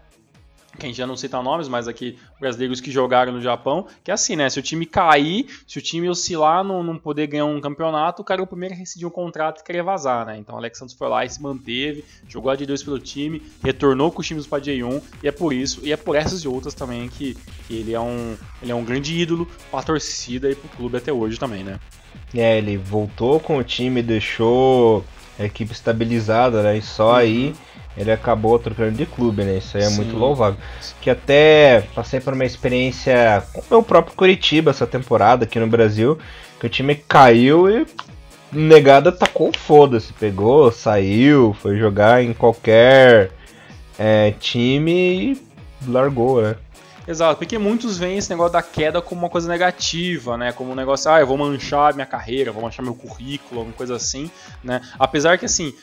[0.76, 4.12] Que a gente já não cita nomes, mas aqui brasileiros que jogaram no Japão, que
[4.12, 4.50] é assim, né?
[4.50, 8.26] Se o time cair, se o time oscilar, não, não poder ganhar um campeonato, o
[8.26, 10.38] cara é o primeiro a rescindir um contrato e querer vazar, né?
[10.38, 14.12] Então o Alex Santos foi lá e se manteve, jogou a D2 pelo time, retornou
[14.12, 16.74] com os times para J1, e é por isso, e é por essas e outras
[16.74, 17.36] também que,
[17.68, 20.78] que ele, é um, ele é um grande ídolo para a torcida e para o
[20.78, 21.80] clube até hoje também, né?
[22.34, 25.06] É, ele voltou com o time, deixou
[25.40, 26.78] a equipe estabilizada, né?
[26.78, 27.54] E só uhum.
[27.98, 29.58] Ele acabou trocando de clube, né?
[29.58, 29.96] Isso aí é Sim.
[29.96, 30.60] muito louvável.
[31.02, 35.68] Que até passei por uma experiência com o meu próprio Curitiba essa temporada aqui no
[35.68, 36.18] Brasil,
[36.60, 37.86] que o time caiu e
[38.52, 43.32] negada tacou foda-se, pegou, saiu, foi jogar em qualquer
[43.98, 45.46] é, time e
[45.88, 46.56] largou, né?
[47.08, 50.52] Exato, porque muitos veem esse negócio da queda como uma coisa negativa, né?
[50.52, 53.96] Como um negócio, ah, eu vou manchar minha carreira, vou manchar meu currículo, alguma coisa
[53.96, 54.30] assim,
[54.64, 54.82] né?
[54.98, 55.74] Apesar que, assim,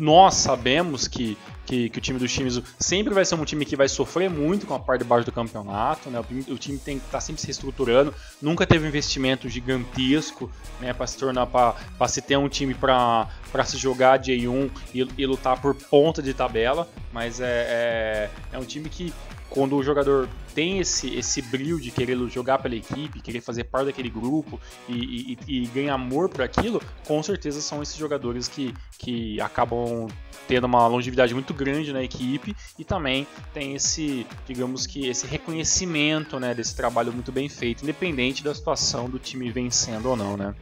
[0.00, 1.36] nós sabemos que,
[1.66, 4.66] que, que, o time do Shimizu sempre vai ser um time que vai sofrer muito
[4.66, 6.18] com a parte de baixo do campeonato, né?
[6.18, 10.92] O, o time tem que tá sempre se reestruturando, nunca teve um investimento gigantesco, né?
[10.92, 13.28] Para se tornar, para se ter um time para
[13.64, 18.64] se jogar J1 e, e, lutar por ponta de tabela, mas é, é, é um
[18.64, 19.12] time que
[19.50, 23.86] quando o jogador tem esse, esse brilho de querer jogar pela equipe, querer fazer parte
[23.86, 28.72] daquele grupo e, e, e ganhar amor por aquilo, com certeza são esses jogadores que,
[28.98, 30.06] que acabam
[30.46, 36.38] tendo uma longevidade muito grande na equipe e também tem esse, digamos que, esse reconhecimento
[36.38, 40.54] né, desse trabalho muito bem feito, independente da situação do time vencendo ou não, né?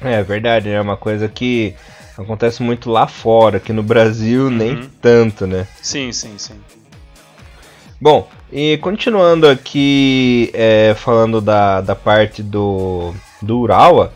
[0.00, 1.74] É verdade, é uma coisa que
[2.16, 4.50] acontece muito lá fora, aqui no Brasil uhum.
[4.50, 5.66] nem tanto, né?
[5.82, 6.60] Sim, sim, sim.
[8.00, 14.12] Bom, e continuando aqui, é, falando da, da parte do, do Urawa,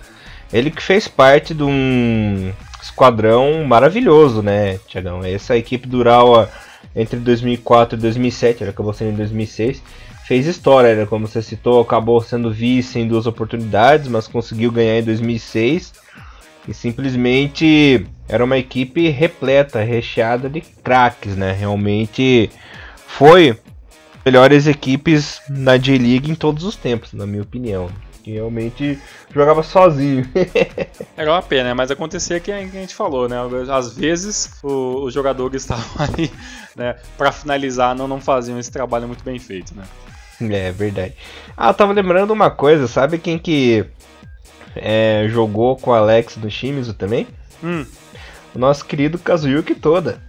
[0.53, 5.25] ele que fez parte de um esquadrão maravilhoso, né, Tiagão?
[5.25, 6.49] Essa equipe do Urawa
[6.95, 9.83] entre 2004 e 2007, ele acabou sendo em 2006,
[10.27, 11.07] fez história, né?
[11.07, 15.93] como você citou, acabou sendo vice em duas oportunidades, mas conseguiu ganhar em 2006
[16.69, 21.53] e simplesmente era uma equipe repleta, recheada de craques, né?
[21.53, 22.51] Realmente
[23.07, 23.59] foi
[24.25, 27.91] melhores equipes na J-League em todos os tempos, na minha opinião.
[28.23, 28.99] Que realmente
[29.35, 30.25] jogava sozinho.
[31.17, 33.37] Era uma pena, mas acontecia que a gente falou, né?
[33.69, 36.31] Às vezes o, os jogadores estavam ali,
[36.77, 39.83] né, para finalizar, não, não faziam esse trabalho muito bem feito, né?
[40.41, 41.15] É, verdade.
[41.57, 43.85] Ah, eu tava lembrando uma coisa, sabe quem que
[44.75, 47.27] é, jogou com o Alex no Shimizu também?
[47.63, 47.85] Hum.
[48.55, 50.21] O nosso querido Kazuyuki Toda.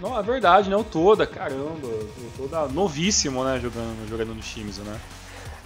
[0.00, 0.76] Não, é verdade, né?
[0.76, 1.86] O Toda, caramba.
[1.86, 3.58] O Toda novíssimo, né?
[3.60, 4.96] Jogando, jogando no Shimizu, né?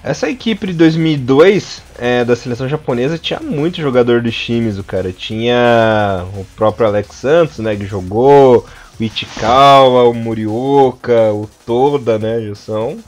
[0.03, 5.13] Essa equipe de 2002 é, da seleção japonesa tinha muito jogador do Shimizu, cara.
[5.13, 7.77] Tinha o próprio Alex Santos, né?
[7.77, 8.67] Que jogou,
[8.99, 12.41] o Ichikawa, o Murioka, o Toda, né?
[12.41, 12.99] Já são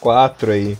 [0.00, 0.78] quatro aí.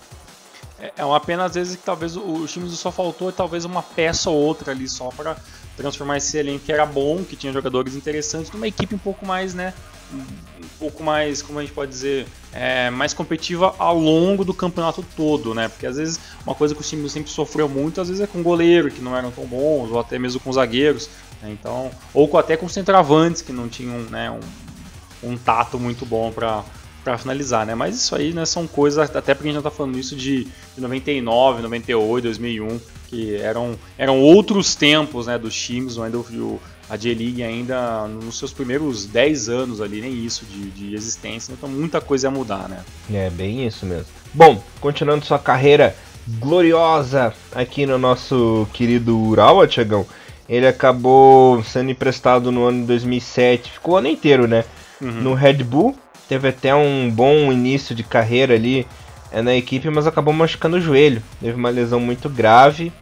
[0.78, 4.30] É, é uma pena, às vezes, que talvez o Shimizu só faltou talvez uma peça
[4.30, 5.36] ou outra ali só para
[5.76, 9.54] transformar esse elenco que era bom, que tinha jogadores interessantes, numa equipe um pouco mais,
[9.54, 9.74] né?
[10.12, 15.04] Um pouco mais, como a gente pode dizer, é, mais competitiva ao longo do campeonato
[15.16, 15.68] todo, né?
[15.68, 18.42] Porque às vezes uma coisa que o time sempre sofreu muito, às vezes é com
[18.42, 21.10] goleiro que não eram tão bons, ou até mesmo com zagueiros,
[21.42, 21.50] né?
[21.50, 26.64] então, ou até com centroavantes que não tinham, né, um, um tato muito bom para
[27.06, 27.72] para finalizar, né?
[27.76, 30.42] Mas isso aí, né, são coisas, até porque a gente já tá falando isso de,
[30.44, 36.96] de 99, 98, 2001, que eram, eram outros tempos, né, dos times, ainda o, a
[36.96, 42.00] J-League ainda nos seus primeiros 10 anos ali, nem isso de, de existência, então muita
[42.00, 42.80] coisa ia mudar, né?
[43.12, 44.06] É, bem isso mesmo.
[44.34, 45.94] Bom, continuando sua carreira
[46.40, 50.04] gloriosa aqui no nosso querido Urawa, Tiagão,
[50.48, 54.64] ele acabou sendo emprestado no ano de 2007, ficou o ano inteiro, né?
[55.00, 55.12] Uhum.
[55.12, 55.96] No Red Bull,
[56.28, 58.86] teve até um bom início de carreira ali
[59.30, 61.22] é, na equipe, mas acabou machucando o joelho.
[61.40, 62.92] Teve uma lesão muito grave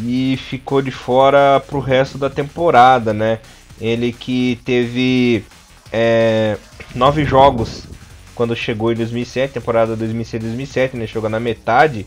[0.00, 3.38] e ficou de fora pro resto da temporada, né?
[3.80, 5.44] Ele que teve
[5.92, 6.56] é,
[6.94, 7.84] nove jogos
[8.34, 11.06] quando chegou em 2007, temporada 2006-2007, né?
[11.06, 12.06] Chegou na metade.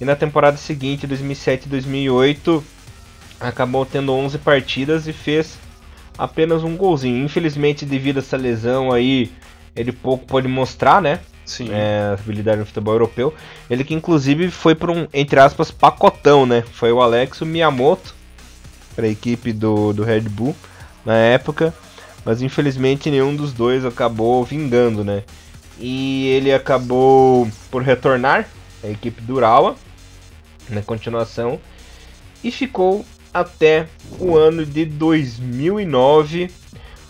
[0.00, 2.62] E na temporada seguinte, 2007-2008,
[3.40, 5.58] acabou tendo 11 partidas e fez
[6.16, 7.24] apenas um golzinho.
[7.24, 9.32] Infelizmente, devido a essa lesão aí,
[9.74, 11.20] ele pouco pode mostrar, né?
[11.44, 11.70] Sim.
[11.72, 13.34] É, habilidade no futebol europeu.
[13.70, 16.62] Ele que inclusive foi para um, entre aspas, pacotão, né?
[16.72, 18.14] Foi o Alex Miyamoto
[18.94, 20.54] para a equipe do, do Red Bull
[21.04, 21.72] na época,
[22.24, 25.22] mas infelizmente nenhum dos dois acabou vingando, né?
[25.78, 28.46] E ele acabou por retornar
[28.82, 29.76] à equipe do Urawa
[30.68, 31.58] na continuação
[32.42, 33.86] e ficou até
[34.18, 36.50] o ano de 2009,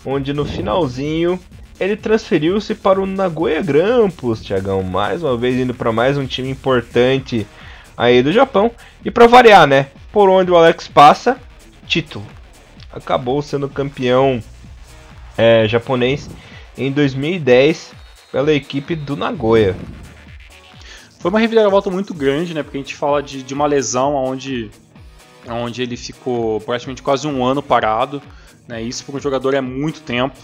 [0.05, 1.39] onde no finalzinho
[1.79, 6.49] ele transferiu-se para o Nagoya Grampus, Thiagão, mais uma vez indo para mais um time
[6.49, 7.47] importante
[7.95, 8.71] aí do Japão.
[9.03, 9.87] E para variar, né?
[10.11, 11.39] Por onde o Alex passa,
[11.87, 12.25] título.
[12.91, 14.43] Acabou sendo campeão
[15.37, 16.29] é, japonês
[16.77, 17.93] em 2010
[18.31, 19.75] pela equipe do Nagoya.
[21.19, 22.61] Foi uma reviravolta muito grande, né?
[22.61, 24.69] Porque a gente fala de, de uma lesão onde,
[25.47, 28.21] onde ele ficou praticamente quase um ano parado.
[28.67, 28.81] Né?
[28.81, 30.37] Isso para um jogador é muito tempo.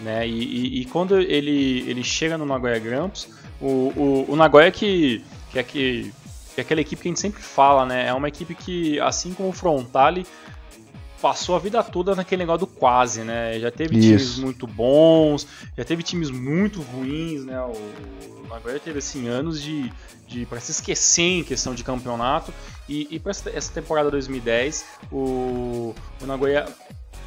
[0.00, 0.26] Né?
[0.26, 3.28] E, e, e, quando ele, ele chega no Nagoya Grampus,
[3.60, 6.12] o, o, o Nagoya que, que, é que,
[6.54, 8.06] que é aquela equipe que a gente sempre fala, né?
[8.06, 10.26] É uma equipe que, assim como o Frontale,
[11.20, 13.58] passou a vida toda naquele negócio do quase, né?
[13.60, 14.06] Já teve Isso.
[14.06, 17.60] times muito bons, já teve times muito ruins, né?
[17.60, 19.92] O, o Nagoya teve assim anos de,
[20.26, 22.52] de para se esquecer em questão de campeonato
[22.88, 26.66] e, e para essa temporada 2010 o, o Nagoya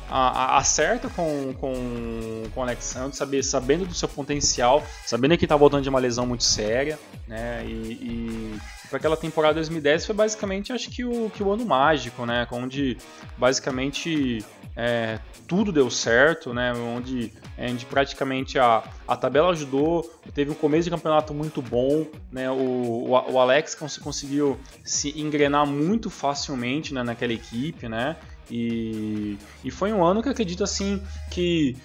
[0.10, 5.84] acerta com, com, com o Alexandre, saber, sabendo do seu potencial, sabendo que está voltando
[5.84, 7.64] de uma lesão muito séria, né?
[7.66, 12.26] E, e para aquela temporada 2010 foi basicamente, acho que o, que o ano mágico,
[12.26, 12.48] né?
[12.52, 12.96] Onde
[13.38, 16.74] basicamente é, tudo deu certo, né?
[16.74, 22.52] Onde, onde praticamente a, a tabela ajudou, teve um começo de campeonato muito bom, né?
[22.52, 28.16] O, o, o Alex conseguiu se engrenar muito facilmente né, naquela equipe, né?
[28.50, 31.02] E, e foi um ano que eu acredito assim
[31.32, 31.78] que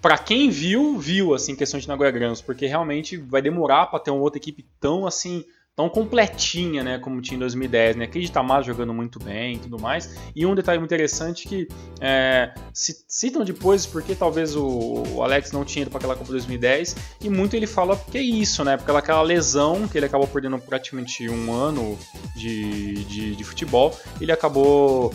[0.00, 4.10] para quem viu, viu assim questão de Nagoya Grampus, porque realmente vai demorar para ter
[4.10, 5.44] uma outra equipe tão assim
[5.76, 9.78] tão completinha, né, como tinha em 2010, né, Keiji Tamada jogando muito bem e tudo
[9.78, 11.66] mais, e um detalhe interessante que
[12.00, 16.94] é, citam depois porque talvez o, o, Alex não tinha ido para aquela Copa 2010,
[17.20, 20.58] e muito ele fala que é isso, né, porque aquela lesão que ele acabou perdendo
[20.60, 21.98] praticamente um ano
[22.36, 25.12] de, de, de futebol, ele acabou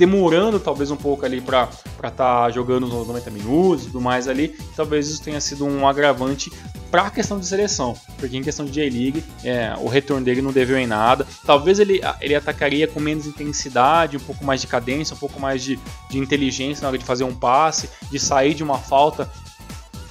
[0.00, 4.26] demorando talvez um pouco ali para estar tá jogando nos 90 minutos e tudo mais
[4.26, 6.50] ali, talvez isso tenha sido um agravante
[6.90, 10.52] para a questão de seleção, porque em questão de J-League, é, o retorno dele não
[10.52, 11.26] deveu em nada.
[11.44, 15.62] Talvez ele, ele atacaria com menos intensidade, um pouco mais de cadência, um pouco mais
[15.62, 19.30] de, de inteligência na hora de fazer um passe, de sair de uma falta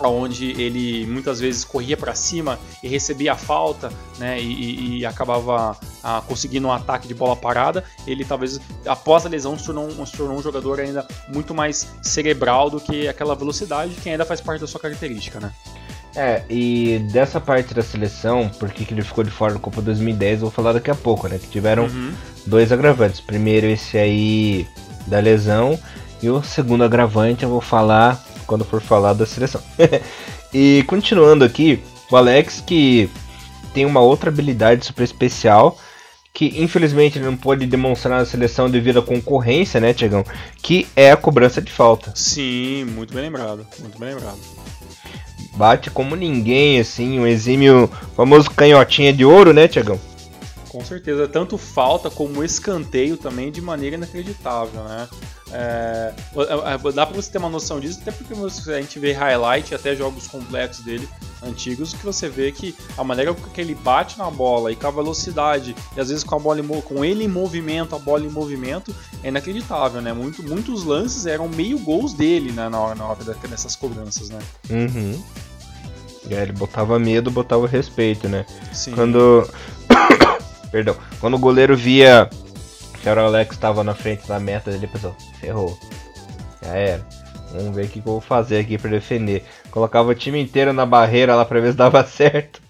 [0.08, 5.78] onde ele muitas vezes corria para cima e recebia a falta, né, e, e acabava
[6.04, 10.16] ah, conseguindo um ataque de bola parada, ele talvez após a lesão se tornou, se
[10.16, 14.62] tornou um jogador ainda muito mais cerebral do que aquela velocidade que ainda faz parte
[14.62, 15.52] da sua característica, né?
[16.16, 20.34] É, e dessa parte da seleção, por que ele ficou de fora da Copa 2010,
[20.34, 21.38] eu vou falar daqui a pouco, né?
[21.38, 22.14] Que tiveram uhum.
[22.46, 23.22] dois agravantes.
[23.22, 24.68] Primeiro esse aí
[25.06, 25.80] da lesão,
[26.22, 29.62] e o segundo agravante eu vou falar quando for falar da seleção.
[30.52, 31.80] e continuando aqui,
[32.12, 33.08] o Alex que
[33.74, 35.78] tem uma outra habilidade super especial
[36.34, 40.24] que infelizmente ele não pode demonstrar na seleção devido à concorrência, né, Tiagão?
[40.62, 42.12] Que é a cobrança de falta.
[42.16, 44.40] Sim, muito bem lembrado, muito bem lembrado.
[45.56, 50.00] Bate como ninguém, assim, um exímio famoso canhotinha de ouro, né, Tiagão?
[50.69, 55.08] Com certeza, tanto falta como escanteio também de maneira inacreditável, né?
[55.51, 56.13] É,
[56.93, 58.34] dá pra você ter uma noção disso, até porque
[58.71, 61.10] a gente vê highlight, até jogos complexos dele,
[61.41, 64.91] antigos, que você vê que a maneira que ele bate na bola e com a
[64.91, 68.95] velocidade, e às vezes com a bola com ele em movimento, a bola em movimento,
[69.23, 70.13] é inacreditável, né?
[70.13, 74.39] Muito, muitos lances eram meio gols dele né, na hora, na hora dessas cobranças, né?
[74.69, 75.19] Uhum.
[76.29, 78.45] É, ele botava medo, botava respeito, né?
[78.71, 78.91] Sim.
[78.91, 79.49] Quando.
[80.71, 80.95] Perdão.
[81.19, 82.29] Quando o goleiro via
[83.01, 85.77] que o Alex estava na frente da meta dele, pensou, ferrou.
[86.62, 87.08] Já era.
[87.51, 89.43] Vamos ver o que eu vou fazer aqui para defender.
[89.71, 92.62] Colocava o time inteiro na barreira lá pra ver se dava certo.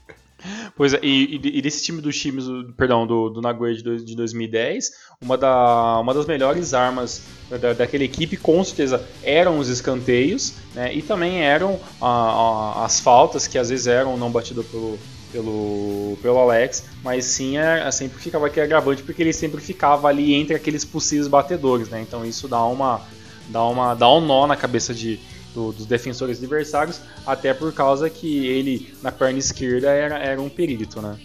[0.76, 2.46] Pois é, e, e, desse time dos times,
[2.78, 8.06] perdão, do, do Nagoya de, de 2010, uma, da, uma das melhores armas da, daquela
[8.06, 13.58] equipe, com certeza, eram os escanteios, né, e também eram a, a, as faltas, que
[13.58, 14.98] às vezes eram não batidas pelo,
[15.32, 20.08] pelo, pelo Alex, mas sim é, é, sempre ficava aquele agravante porque ele sempre ficava
[20.08, 22.02] ali entre aqueles possíveis batedores, né?
[22.02, 23.02] Então isso dá uma
[23.50, 25.20] dá uma dá um nó na cabeça de,
[25.54, 30.50] do, dos defensores adversários, até por causa que ele na perna esquerda era, era um
[30.50, 31.18] perito, né?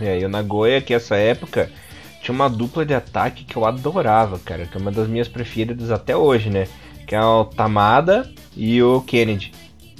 [0.00, 1.70] É, e o Nagoya que essa época
[2.22, 5.90] tinha uma dupla de ataque que eu adorava, cara, que é uma das minhas preferidas
[5.90, 6.68] até hoje, né?
[7.06, 9.52] Que é o Tamada e o Kennedy.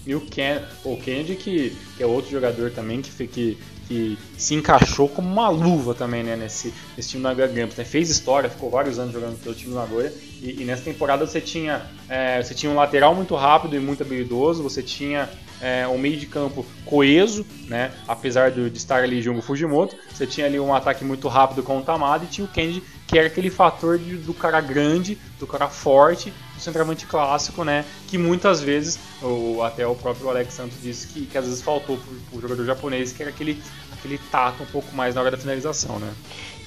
[0.07, 4.55] E o, Ken, o Kennedy, que, que é outro jogador também que, que, que se
[4.55, 7.76] encaixou como uma luva também né, nesse, nesse time do Nagoya Grampus.
[7.76, 7.84] Né?
[7.84, 10.12] Fez história, ficou vários anos jogando pelo time do Nagoya.
[10.40, 14.03] E, e nessa temporada você tinha, é, você tinha um lateral muito rápido e muito
[14.03, 15.28] habilidoso, você tinha
[15.61, 17.92] é, um meio de campo coeso, né?
[18.09, 21.78] Apesar de, de estar ali Jungo Fujimoto, você tinha ali um ataque muito rápido com
[21.78, 25.44] o Tamada e tinha o Kenji, que era aquele fator de, do cara grande, do
[25.44, 27.84] cara forte, do centroavante clássico, né?
[28.06, 31.96] Que muitas vezes, o, até o próprio Alex Santos disse que, que às vezes faltou
[31.98, 33.61] pro, pro jogador japonês, que era aquele,
[33.92, 36.08] aquele tato um pouco mais na hora da finalização, né?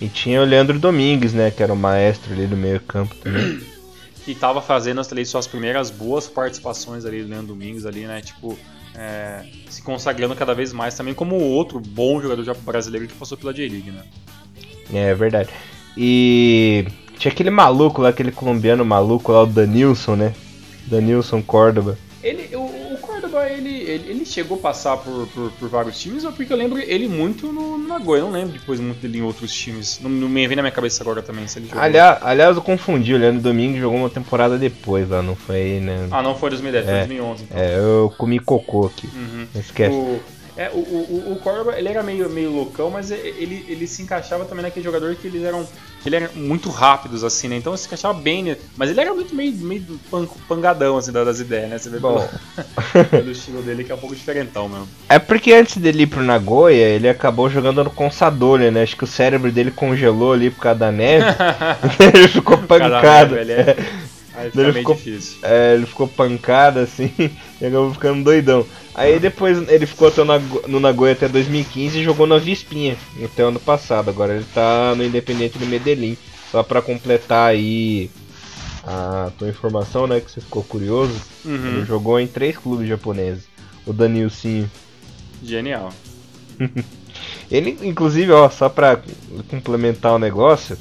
[0.01, 1.49] E tinha o Leandro Domingues, né?
[1.49, 3.61] Que era o maestro ali do meio campo também.
[4.25, 8.19] que estava fazendo ali suas primeiras boas participações ali do Leandro Domingues ali, né?
[8.19, 8.59] Tipo,
[8.95, 13.53] é, se consagrando cada vez mais também como outro bom jogador brasileiro que passou pela
[13.53, 14.03] J-League, né?
[14.93, 15.49] É verdade.
[15.97, 16.85] E
[17.17, 20.33] tinha aquele maluco lá, aquele colombiano maluco lá, o Danilson, né?
[20.87, 21.97] Danilson Córdoba.
[22.21, 22.73] Ele, o,
[23.53, 26.79] ele, ele, ele, chegou a passar por, por, por, vários times, ou porque eu lembro
[26.79, 28.21] ele muito no, no Nagoya.
[28.21, 29.99] Eu não lembro depois muito dele em outros times.
[30.01, 31.81] Não, não me vem na minha cabeça agora também se ele jogou.
[31.81, 33.13] Aliás, aliás, eu confundi.
[33.13, 36.07] O Leandro Domingues jogou uma temporada depois lá, não foi, né?
[36.11, 37.43] Ah, não foi 2010, é, foi 2011.
[37.43, 37.57] Então.
[37.57, 39.09] É, eu comi cocô aqui.
[39.13, 39.47] Uhum.
[39.55, 39.95] Esquece.
[39.95, 40.19] O...
[40.55, 44.63] É, o, o, o ele era meio, meio loucão, mas ele, ele se encaixava também
[44.63, 45.67] naquele jogador que eles eram
[46.05, 47.55] ele era muito rápidos, assim, né?
[47.55, 48.57] Então se encaixava bem, né?
[48.75, 49.83] Mas ele era muito meio, meio
[50.49, 51.77] pangadão, assim, das ideias, né?
[51.77, 52.27] Você vê Bom.
[52.91, 54.87] pelo, pelo estilo dele que é um pouco diferentão mesmo.
[55.07, 58.83] É porque antes dele ir pro Nagoya, ele acabou jogando no Consadole, né?
[58.83, 61.25] Acho que o cérebro dele congelou ali por causa da neve.
[62.13, 63.35] ele ficou pancado.
[63.35, 63.77] Neve, ele é...
[64.35, 65.37] Aí fica ele ficou, difícil.
[65.43, 67.11] É, ele ficou pancado assim
[67.61, 68.65] e acabou ficando doidão.
[68.95, 70.23] Aí depois ele ficou até
[70.67, 74.09] no Nagoya até 2015 e jogou na Vispinha até ano passado.
[74.09, 76.17] Agora ele tá no Independente do Medellín.
[76.51, 78.11] Só para completar aí
[78.85, 80.19] a tua informação, né?
[80.19, 81.15] Que você ficou curioso.
[81.43, 81.77] Uhum.
[81.77, 83.45] Ele jogou em três clubes japoneses.
[83.85, 84.65] O Danilson.
[85.41, 85.91] Genial.
[87.49, 88.99] ele, inclusive, ó, só pra
[89.49, 90.77] complementar o negócio.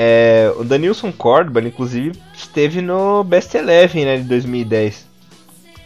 [0.00, 5.08] É, o Danilson Córdoba, inclusive, esteve no Best Eleven né, de 2010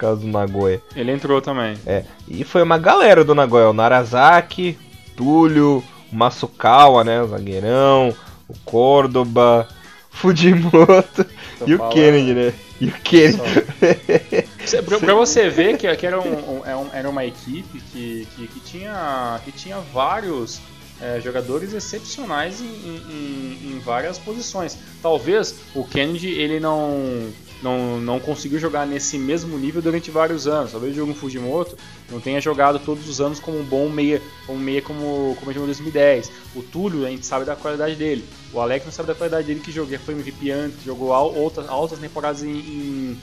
[0.03, 0.83] causa do Nagoya.
[0.97, 1.79] Ele entrou também.
[1.87, 2.05] É.
[2.29, 3.71] E foi uma galera do Nagoya.
[3.71, 4.77] O Narazaki,
[5.17, 5.83] Túlio,
[6.13, 7.23] o Masukawa, né?
[7.23, 8.15] O zagueirão,
[8.49, 9.69] o Córdoba,
[10.11, 11.25] Fujimoto
[11.59, 11.91] Tô e falando.
[11.91, 12.53] o Kennedy, né?
[12.81, 13.39] E o Kennedy.
[14.85, 18.61] pra, pra, você ver que, que era, um, um, era uma equipe que, que, que,
[18.61, 20.61] tinha, que tinha vários
[21.03, 24.79] é, jogadores excepcionais em, em, em, várias posições.
[25.03, 27.33] Talvez o Kennedy ele não
[27.63, 30.73] não, não conseguiu jogar nesse mesmo nível durante vários anos.
[30.73, 31.77] Talvez o Diogo Fujimoto
[32.11, 35.65] não tenha jogado todos os anos como um bom meia, como meia como, como jogou
[35.65, 36.31] em 2010.
[36.57, 38.25] O Túlio, a gente sabe da qualidade dele.
[38.53, 41.69] O Alex não sabe da qualidade dele, que jogou, foi MVP antes, que jogou altas,
[41.69, 43.21] altas temporadas em, em,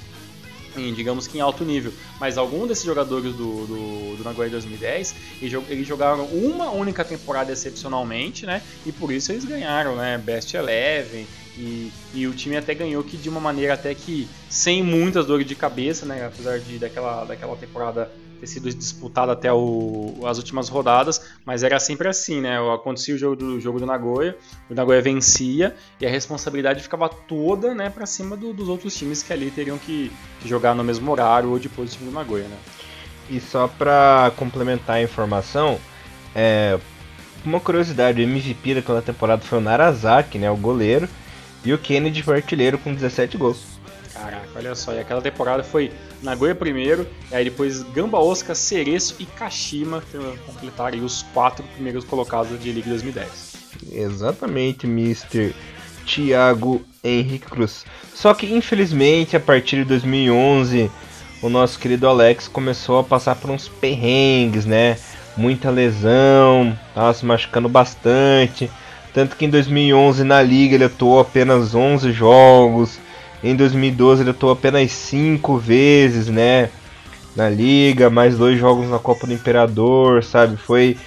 [0.80, 1.94] em, digamos que em alto nível.
[2.20, 8.46] Mas algum desses jogadores do, do, do Nagoya 2010, eles jogaram uma única temporada excepcionalmente,
[8.46, 8.62] né?
[8.86, 10.18] E por isso eles ganharam, né?
[10.18, 11.28] Best Eleven
[11.60, 15.46] e, e, o time até ganhou que de uma maneira até que sem muitas dores
[15.46, 16.26] de cabeça, né?
[16.26, 21.78] Apesar de daquela, daquela temporada ter sido disputada até o, as últimas rodadas, mas era
[21.78, 22.58] sempre assim, né?
[22.74, 24.38] Acontecia o jogo do jogo do Nagoya,
[24.70, 29.22] o Nagoya vencia e a responsabilidade ficava toda, né, para cima do, dos outros times
[29.22, 32.46] que ali teriam que, que, jogar no mesmo horário ou depois do time do Nagoya,
[32.46, 32.58] né?
[33.30, 35.78] E só para complementar a informação,
[36.34, 36.80] é,
[37.44, 41.10] uma curiosidade, o MVP daquela temporada foi o Narazaki, né, o goleiro.
[41.64, 43.80] E o Kennedy foi artilheiro com 17 gols.
[44.14, 45.92] Caraca, olha só, e aquela temporada foi
[46.22, 50.04] Nagoya primeiro, e aí depois Gamba Osaka, Cereço e Kashima
[50.46, 53.54] completaram os quatro primeiros colocados de Liga 2010.
[53.92, 55.54] Exatamente, Mr.
[56.06, 57.86] Thiago Henrique Cruz.
[58.14, 60.92] Só que infelizmente a partir de 2011
[61.42, 64.98] o nosso querido Alex começou a passar por uns perrengues, né?
[65.38, 68.70] Muita lesão, tava se machucando bastante.
[69.14, 73.00] Tanto que em 2011 na liga ele atuou apenas 11 jogos.
[73.44, 76.70] Em 2012 ele atuou apenas 5 vezes, né?
[77.36, 80.58] Na liga, mais dois jogos na Copa do Imperador, sabe?
[80.58, 80.98] Foi,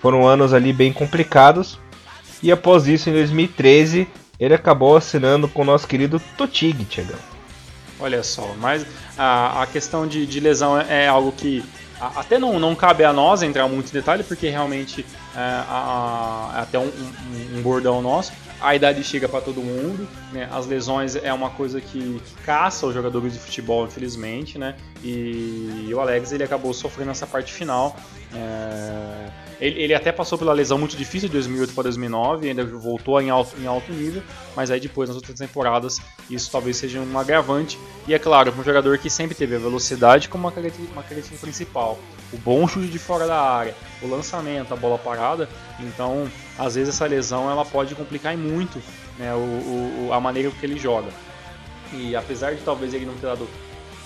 [0.00, 1.78] foram anos ali bem complicados.
[2.42, 4.08] E após isso, em 2013,
[4.38, 7.18] ele acabou assinando com o nosso querido Totig, Tiagão.
[7.98, 8.86] Olha só, mas
[9.18, 11.62] a, a questão de, de lesão é, é algo que
[12.00, 15.04] até não, não cabe a nós entrar muito em detalhe, porque realmente
[15.34, 18.32] a, a, é até um, um, um, bordão nosso.
[18.60, 20.48] A idade chega para todo mundo, né?
[20.52, 24.76] as lesões é uma coisa que caça os jogadores de futebol, infelizmente, né?
[25.02, 27.96] E, e o Alex ele acabou sofrendo essa parte final.
[28.32, 33.20] É, ele, ele, até passou pela lesão muito difícil de 2008 para 2009, ainda voltou
[33.20, 34.22] em alto, em alto nível,
[34.56, 36.00] mas aí depois nas outras temporadas
[36.30, 37.78] isso talvez seja um agravante.
[38.06, 40.52] E é claro, um jogador que sempre teve a velocidade como uma
[41.02, 41.98] característica, principal,
[42.32, 45.48] o bom chute de fora da área, o lançamento, a bola parada,
[45.80, 48.80] então às vezes essa lesão ela pode complicar muito
[49.18, 51.10] né, o, o, a maneira que ele joga.
[51.92, 53.48] E apesar de talvez ele não ter dado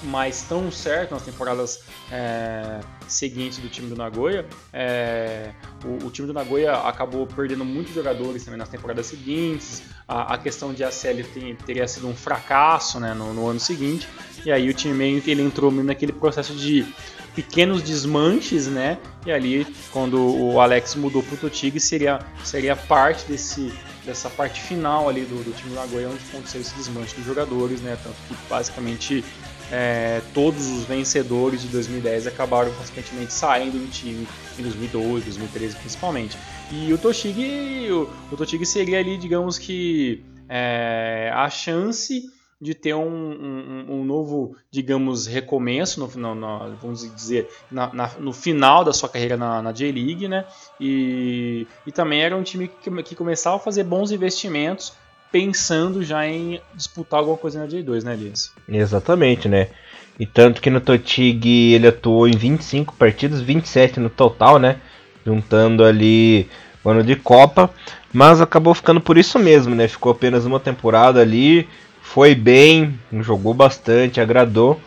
[0.04, 4.46] mais tão certo nas temporadas é, seguintes do time do Nagoya.
[4.72, 5.50] É,
[5.84, 9.82] o, o, time do Nagoya acabou perdendo muitos jogadores também nas temporadas seguintes.
[10.06, 14.08] A, a questão de ACL tem, teria sido um fracasso né, no, no, ano seguinte.
[14.44, 16.86] E aí o time meio que ele entrou naquele processo de
[17.34, 18.98] pequenos desmanches, né?
[19.26, 23.72] E ali, quando o Alex mudou para o Totig, seria, seria parte desse,
[24.04, 27.80] dessa parte final ali do, do time do Nagoya, onde aconteceu esse desmanche dos jogadores,
[27.80, 27.98] né?
[28.02, 29.24] Tanto que basicamente
[29.70, 34.26] é, todos os vencedores de 2010 acabaram consequentemente saindo do time
[34.58, 36.36] em 2012, 2013 principalmente.
[36.70, 42.94] E o Toshigi, o, o Toshigi seria ali, digamos que é, a chance de ter
[42.94, 48.92] um, um, um, novo, digamos, recomeço, no, no, vamos dizer, na, na, no final da
[48.92, 50.46] sua carreira na, na J-League, né?
[50.80, 54.94] E, e também era um time que, que começava a fazer bons investimentos
[55.34, 58.52] pensando já em disputar alguma coisa na J2, né, Elias?
[58.68, 59.66] Exatamente, né?
[60.16, 64.76] E tanto que no Totig ele atuou em 25 partidas, 27 no total, né?
[65.26, 66.48] Juntando ali
[66.84, 67.68] o ano de Copa,
[68.12, 69.88] mas acabou ficando por isso mesmo, né?
[69.88, 71.68] Ficou apenas uma temporada ali,
[72.00, 74.80] foi bem, jogou bastante, agradou.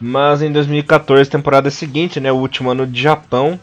[0.00, 3.56] Mas em 2014, temporada seguinte, né, o último ano de Japão,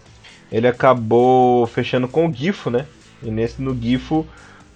[0.50, 2.86] ele acabou fechando com o Gifo, né?
[3.22, 4.26] E nesse no Gifo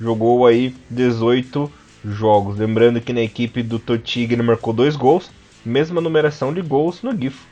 [0.03, 1.71] jogou aí 18
[2.05, 2.57] jogos.
[2.57, 5.31] Lembrando que na equipe do Totig ele marcou dois gols,
[5.65, 7.47] mesma numeração de gols no Gifo.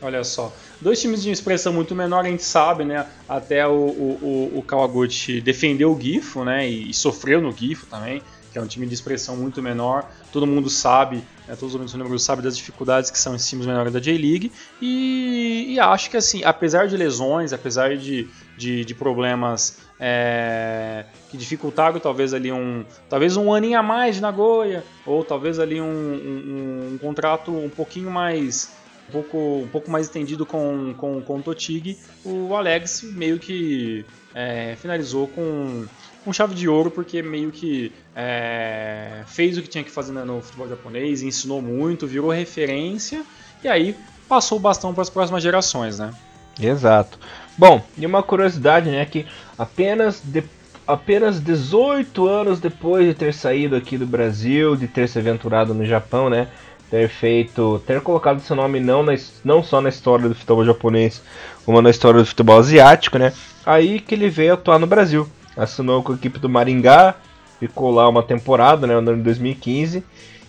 [0.00, 3.04] Olha só, dois times de expressão muito menor, a gente sabe, né?
[3.28, 6.70] Até o, o, o Kawaguchi defendeu o Gifo, né?
[6.70, 10.08] E, e sofreu no Gifo também que é um time de expressão muito menor.
[10.32, 13.92] Todo mundo sabe, né, todos os ouvintes sabem das dificuldades que são esses times menores
[13.92, 14.50] da J-League.
[14.80, 21.36] E, e, acho que, assim, apesar de lesões, apesar de, de, de problemas é, que
[21.36, 25.86] dificultaram talvez ali um talvez um aninho a mais de Nagoya, ou talvez ali um,
[25.86, 28.72] um, um contrato um pouquinho mais
[29.08, 34.04] um pouco, um pouco mais estendido com, com, com o Totig, o Alex meio que
[34.34, 35.86] é, finalizou com
[36.24, 40.42] com chave de ouro, porque meio que é, fez o que tinha que fazer no
[40.42, 43.22] futebol japonês, ensinou muito, virou referência
[43.64, 43.96] e aí
[44.28, 46.12] passou o bastão para as próximas gerações, né?
[46.60, 47.18] Exato.
[47.56, 49.26] Bom, e uma curiosidade, né, que
[49.58, 50.44] apenas de,
[50.86, 55.84] apenas 18 anos depois de ter saído aqui do Brasil, de ter se aventurado no
[55.84, 56.48] Japão, né,
[56.90, 59.12] ter feito, ter colocado seu nome não, na,
[59.44, 61.22] não só na história do futebol japonês,
[61.66, 63.32] como na história do futebol asiático, né,
[63.66, 65.28] aí que ele veio atuar no Brasil.
[65.56, 67.16] Assinou com a equipe do Maringá,
[67.58, 70.04] ficou lá uma temporada, né, no ano de 2015,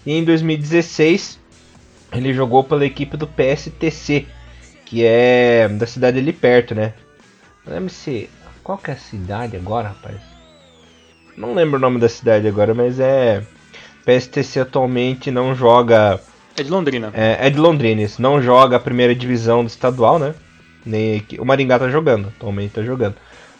[0.05, 1.39] e em 2016
[2.13, 4.25] ele jogou pela equipe do PSTC,
[4.85, 6.93] que é da cidade ali perto, né?
[7.65, 8.29] Não lembro se
[8.69, 10.17] qual que é a cidade agora, rapaz?
[11.35, 13.41] Não lembro o nome da cidade agora, mas é
[14.05, 16.21] PSTC atualmente não joga
[16.55, 17.09] é de Londrina.
[17.15, 18.21] É, é de Londrina, isso.
[18.21, 20.35] Não joga a primeira divisão do estadual, né?
[20.85, 23.15] Nem, o Maringá tá jogando, atualmente tá jogando.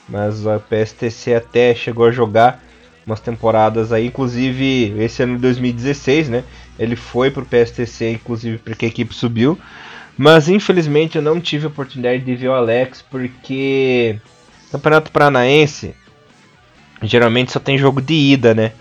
[0.07, 2.63] Mas a PSTC até chegou a jogar
[3.03, 6.43] umas temporadas aí, inclusive esse ano de 2016, né?
[6.77, 9.57] Ele foi pro PSTC, inclusive porque a equipe subiu.
[10.15, 14.19] Mas infelizmente eu não tive a oportunidade de ver o Alex porque
[14.71, 15.95] Campeonato Paranaense
[17.01, 18.73] geralmente só tem jogo de ida, né?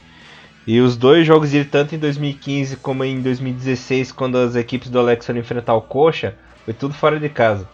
[0.66, 4.98] E os dois jogos de tanto em 2015 como em 2016, quando as equipes do
[4.98, 6.34] Alex foram enfrentar o Coxa,
[6.64, 7.66] foi tudo fora de casa.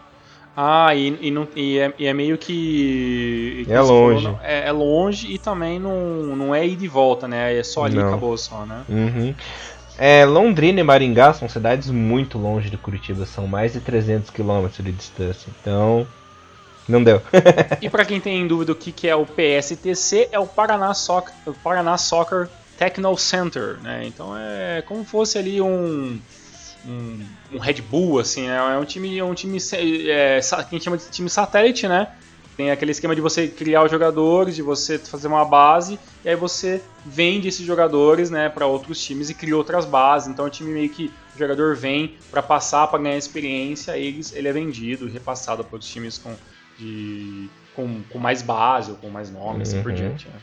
[0.56, 3.66] Ah, e, e, não, e, é, e é meio que.
[3.68, 4.22] É longe.
[4.22, 7.58] Falou, é, é, longe e também não, não é ir de volta, né?
[7.58, 8.84] É só ali e acabou só, né?
[8.88, 9.34] Uhum.
[9.98, 14.84] É, Londrina e Maringá são cidades muito longe de Curitiba, são mais de 300 quilômetros
[14.84, 15.50] de distância.
[15.60, 16.06] Então,
[16.88, 17.20] não deu.
[17.80, 21.52] e para quem tem dúvida o que, é o PSTC, é o Paraná Soccer, o
[21.54, 24.06] Paraná Soccer Techno Center, né?
[24.06, 26.18] Então é como fosse ali um
[26.86, 28.56] um, um, Red Bull, assim, né?
[28.56, 29.58] É um time, um time
[30.06, 32.08] é, que a gente chama de time satélite, né?
[32.56, 36.36] Tem aquele esquema de você criar os jogadores, de você fazer uma base, e aí
[36.36, 40.28] você vende esses jogadores né, para outros times e cria outras bases.
[40.28, 44.46] Então o time meio que o jogador vem para passar, para ganhar experiência, e ele
[44.46, 46.32] é vendido repassado para outros times com,
[46.78, 49.62] de, com, com mais base ou com mais nome, uhum.
[49.62, 49.96] assim por uhum.
[49.96, 50.28] diante.
[50.28, 50.34] Né?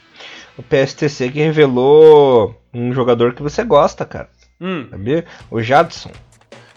[0.57, 4.29] O PSTC que revelou um jogador que você gosta, cara.
[4.59, 4.87] Hum.
[4.89, 5.25] Sabia?
[5.49, 6.11] O Jadson.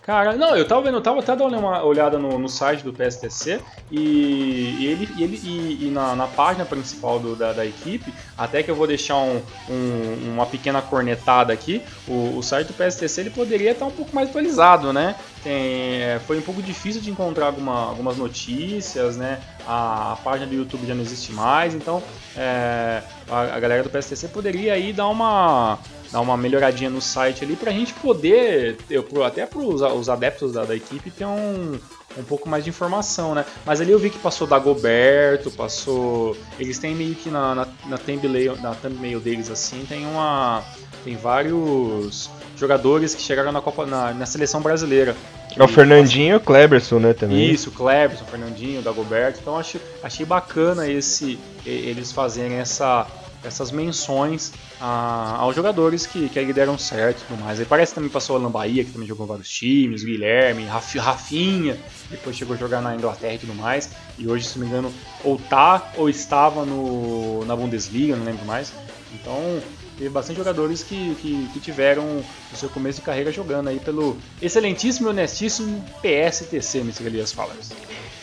[0.05, 2.93] Cara, não, eu tava vendo, eu tava até dando uma olhada no, no site do
[2.93, 3.59] PSTC
[3.91, 8.13] e, e ele, e, ele e, e na, na, página principal do, da, da, equipe,
[8.37, 12.75] até que eu vou deixar um, um, uma pequena cornetada aqui, o, o, site do
[12.75, 15.17] PSTC ele poderia estar um pouco mais atualizado, né?
[15.45, 19.41] tem, é, foi um pouco difícil de encontrar alguma, algumas notícias, né?
[19.67, 22.03] A, a, página do YouTube já não existe mais, então
[22.35, 25.79] é, a, a, galera do PSTC poderia aí dar uma,
[26.15, 30.53] dar uma melhoradinha no site ali para a gente poder, eu, até para os adeptos
[30.53, 31.77] da, da equipe, ter um,
[32.17, 33.45] um pouco mais de informação, né?
[33.67, 36.37] Mas ali eu vi que passou Dagoberto, passou.
[36.57, 40.62] Eles têm meio que na, na, na, thumbnail, na thumbnail deles assim, tem uma.
[41.03, 45.17] Tem vários jogadores que chegaram na Copa na, na seleção brasileira.
[45.57, 47.51] É o Fernandinho e o Kleberson, né, também.
[47.51, 49.41] Isso, o Kleberson, o Fernandinho, o Dagoberto.
[49.43, 53.05] Então achei, achei bacana esse eles fazerem essa
[53.45, 57.61] essas menções a, aos jogadores que, que aí deram certo e tudo mais.
[57.61, 60.99] Aí parece que também passou o Alan Bahia, que também jogou vários times, Guilherme, Raf,
[60.99, 61.79] Rafinha,
[62.11, 63.91] depois chegou a jogar na Inglaterra e tudo mais.
[64.19, 64.93] E hoje, se não me engano,
[65.23, 68.73] ou tá ou estava no, na Bundesliga, não lembro mais.
[69.13, 69.61] Então,
[69.97, 72.05] teve bastante jogadores que, que, que, tiveram
[72.53, 77.07] o seu começo de carreira jogando aí pelo excelentíssimo e honestíssimo PSTC, Mr.
[77.07, 77.71] Elias Fallers.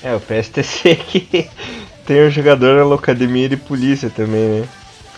[0.04, 1.50] É, o PSTC que
[2.06, 4.70] tem um jogador na Locademia de Polícia também, né?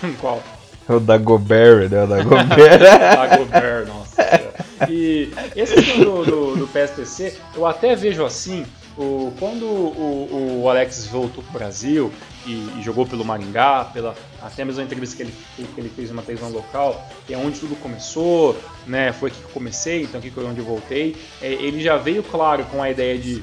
[0.19, 0.41] Qual?
[0.87, 2.03] É o Dagobert, né?
[2.03, 2.79] O Dagobert.
[3.15, 4.53] Dagobert, nossa.
[4.89, 8.65] E esse do, do, do, PSTC, eu até vejo assim,
[8.97, 12.11] o, quando o, o Alex voltou pro Brasil
[12.45, 15.33] e, e, jogou pelo Maringá, pela, até mesmo a entrevista que ele,
[15.73, 19.13] que ele fez uma televisão local, que é onde tudo começou, né?
[19.13, 21.15] Foi aqui que eu comecei, então aqui foi onde eu voltei.
[21.41, 23.41] É, ele já veio, claro, com a ideia de,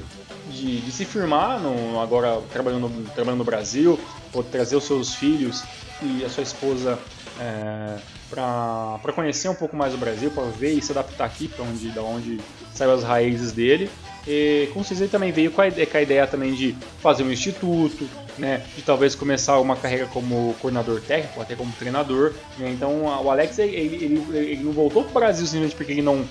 [0.51, 3.99] de, de se firmar no, agora trabalhando trabalhando no Brasil,
[4.33, 5.63] ou trazer os seus filhos
[6.01, 6.97] e a sua esposa
[7.39, 7.97] é,
[8.29, 11.89] para conhecer um pouco mais o Brasil, para ver e se adaptar aqui, para onde,
[11.89, 12.39] da onde
[12.73, 13.89] saem as raízes dele.
[14.27, 17.23] E com certeza ele também veio com a, ideia, com a ideia também de fazer
[17.23, 22.33] um instituto, né, de talvez começar uma carreira como coordenador técnico, até como treinador.
[22.57, 22.71] Né?
[22.71, 26.25] Então o Alex ele, ele, ele não voltou para o Brasil simplesmente porque ele não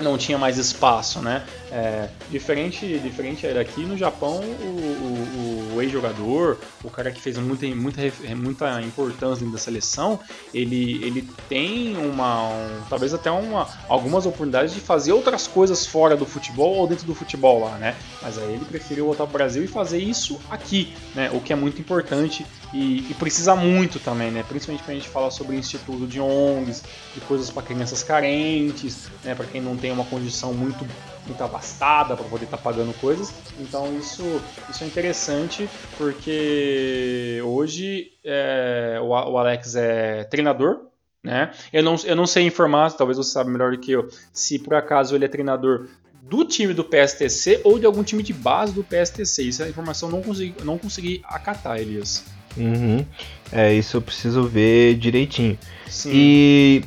[0.00, 1.44] não tinha mais espaço, né?
[1.72, 7.64] É, diferente, diferente daqui no Japão, o, o, o ex-jogador, o cara que fez muita,
[7.68, 8.00] muita,
[8.34, 10.18] muita importância dentro da seleção,
[10.52, 16.16] ele, ele tem uma, um, talvez até uma, algumas oportunidades de fazer outras coisas fora
[16.16, 17.94] do futebol ou dentro do futebol lá, né?
[18.20, 21.30] Mas aí ele preferiu voltar para o Brasil e fazer isso aqui, né?
[21.32, 22.44] O que é muito importante
[22.74, 24.44] e, e precisa muito também, né?
[24.48, 26.82] Principalmente quando a gente fala sobre instituto de ONGs,
[27.14, 29.36] de coisas para crianças carentes, né?
[29.36, 30.84] Para quem não tem uma condição muito
[31.26, 33.32] muito abastada para poder estar tá pagando coisas.
[33.58, 34.22] Então isso,
[34.68, 40.90] isso é interessante porque hoje é, o, o Alex é treinador
[41.22, 41.50] né?
[41.72, 44.74] Eu não, eu não sei informar, talvez você saiba melhor do que eu, se por
[44.74, 45.86] acaso ele é treinador
[46.22, 49.42] do time do PSTC ou de algum time de base do PSTC.
[49.42, 52.24] Isso é informação não consegui, não consegui acatar, Elias.
[52.56, 53.04] Uhum.
[53.52, 55.58] É, isso eu preciso ver direitinho.
[55.88, 56.10] Sim.
[56.12, 56.84] E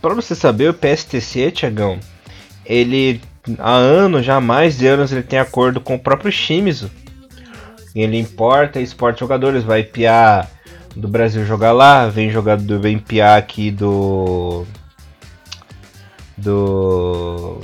[0.00, 1.98] para você saber, o PSTC, Tiagão,
[2.64, 3.20] ele
[3.58, 6.90] há anos, já há mais de anos, ele tem acordo com o próprio Shimizu.
[7.94, 10.50] Ele importa e exporta jogadores, vai piar
[10.94, 14.66] do Brasil jogar lá, vem jogador, vem piar aqui do
[16.36, 17.60] do,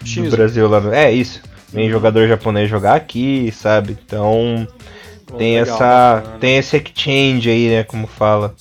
[0.00, 1.40] do Brasil lá no, é isso,
[1.72, 1.92] vem uhum.
[1.92, 3.96] jogador japonês jogar aqui, sabe?
[4.04, 4.66] Então
[5.38, 8.54] tem legal, essa tem esse exchange aí, né, como fala.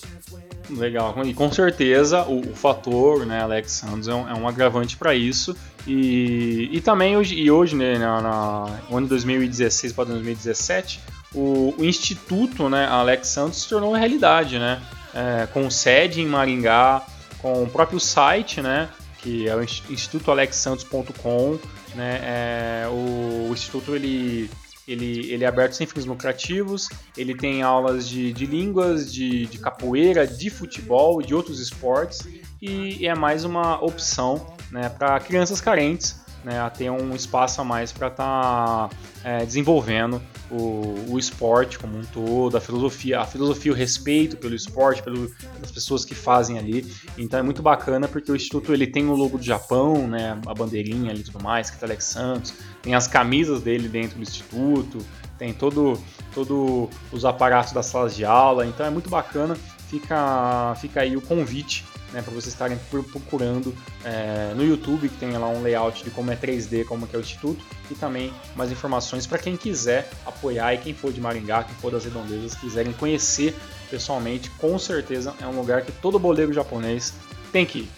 [0.70, 4.98] Legal, e com certeza o, o fator, né, Alex Santos é um, é um agravante
[4.98, 5.56] para isso.
[5.88, 11.00] E, e também hoje, e hoje né, na, na, no ano 2016 para 2017,
[11.34, 14.82] o, o, Instituto né, Alex Santos se tornou realidade, né?
[15.14, 17.06] É, com sede em Maringá,
[17.40, 18.90] com o próprio site, né?
[19.20, 21.60] Que é o institutoalexsantos.com,
[21.94, 22.20] né?
[22.24, 24.50] É, o, o Instituto ele
[24.88, 29.58] ele, ele é aberto sem fins lucrativos, ele tem aulas de, de línguas, de, de
[29.58, 32.20] capoeira, de futebol de outros esportes,
[32.62, 37.64] e é mais uma opção né, para crianças carentes né, a ter um espaço a
[37.64, 38.90] mais para estar tá,
[39.24, 40.22] é, desenvolvendo
[40.52, 45.28] o, o, esporte como um todo, a filosofia, a filosofia, o respeito pelo esporte, pelo,
[45.28, 46.86] pelas pessoas que fazem ali.
[47.18, 50.54] Então é muito bacana porque o instituto ele tem o logo do Japão, né, a
[50.54, 52.54] bandeirinha ali e tudo mais, que é Alex Santos,
[52.84, 55.00] tem as camisas dele dentro do instituto,
[55.40, 55.98] tem todo,
[56.34, 58.68] todo os aparatos das salas de aula.
[58.68, 59.56] Então é muito bacana.
[59.90, 61.86] Fica, fica aí o convite
[62.16, 62.80] né, para vocês estarem
[63.12, 67.18] procurando é, no YouTube, que tem lá um layout de como é 3D, como é
[67.18, 71.64] o Instituto, e também mais informações para quem quiser apoiar e quem for de Maringá,
[71.64, 73.54] quem for das redondezas, quiserem conhecer
[73.90, 77.14] pessoalmente, com certeza é um lugar que todo boleiro japonês
[77.52, 77.90] tem que ir.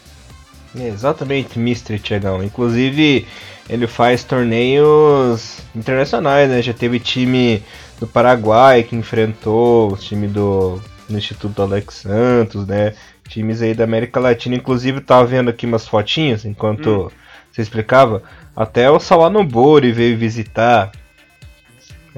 [0.76, 1.98] Exatamente, Mr.
[2.00, 2.44] Tiagão.
[2.44, 3.26] Inclusive,
[3.70, 6.62] ele faz torneios internacionais, né?
[6.62, 7.64] Já teve time
[8.00, 12.94] do Paraguai que enfrentou o time do, do Instituto Alex Santos, né?
[13.28, 14.56] Times aí da América Latina.
[14.56, 17.10] Inclusive, tava vendo aqui umas fotinhas enquanto hum.
[17.52, 18.24] você explicava,
[18.56, 20.92] até o Sawanobori veio visitar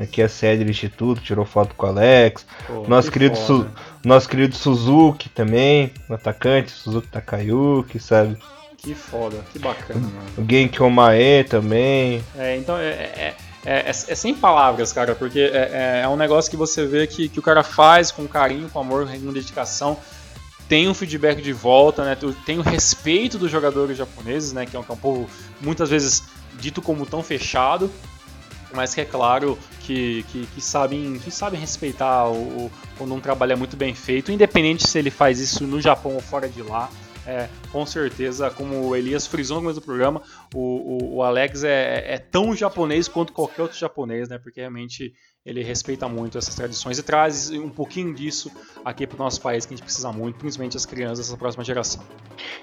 [0.01, 2.45] aqui a sede do instituto, tirou foto com o Alex.
[2.65, 3.67] Pô, nosso, que querido Su,
[4.03, 8.37] nosso querido Suzuki também, o atacante, Suzuki Takayuki, sabe?
[8.77, 10.29] Que foda, que bacana, mano.
[10.37, 12.23] O Genki Omae também.
[12.37, 13.35] É, então é, é,
[13.65, 17.05] é, é, é sem palavras, cara, porque é, é, é, um negócio que você vê
[17.05, 19.97] que, que o cara faz com carinho, com amor, com dedicação.
[20.69, 22.15] Tem um feedback de volta, né?
[22.45, 24.67] Tem o respeito dos jogadores japoneses, né?
[24.67, 25.27] Que é um, que é um povo
[25.59, 26.23] muitas vezes
[26.59, 27.91] dito como tão fechado,
[28.73, 33.19] mas que é claro que, que, que, sabem, que sabem respeitar o, o, quando um
[33.19, 36.61] trabalho é muito bem feito, independente se ele faz isso no Japão ou fora de
[36.61, 36.87] lá.
[37.25, 40.21] É, com certeza, como o Elias frisou no começo do programa,
[40.53, 44.37] o, o, o Alex é, é, tão japonês quanto qualquer outro japonês, né?
[44.37, 45.13] Porque realmente
[45.45, 48.51] ele respeita muito essas tradições e traz um pouquinho disso
[48.83, 51.63] aqui para o nosso país que a gente precisa muito, principalmente as crianças dessa próxima
[51.63, 52.03] geração.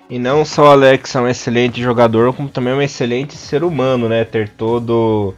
[0.08, 3.64] E não só o Alex é um excelente jogador, como também é um excelente ser
[3.64, 4.24] humano, né?
[4.24, 5.34] Ter todo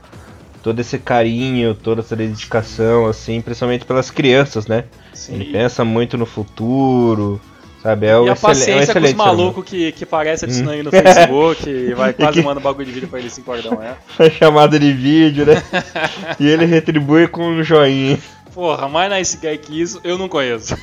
[0.62, 4.84] todo esse carinho, toda essa dedicação, assim, principalmente pelas crianças, né?
[5.14, 5.34] Sim.
[5.34, 7.40] Ele pensa muito no futuro,
[7.88, 8.06] sabe?
[8.06, 11.68] É e a paciência é com os malucos que, que parece adicionando aí no Facebook
[11.68, 13.96] e vai quase mandando bagulho de vídeo pra ele 5 horas da manhã.
[14.18, 15.62] É chamada de vídeo, né?
[16.38, 18.18] e ele retribui com um joinha.
[18.52, 20.76] Porra, mais nice guy que isso, eu não conheço.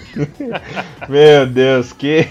[1.09, 2.25] Meu Deus, que...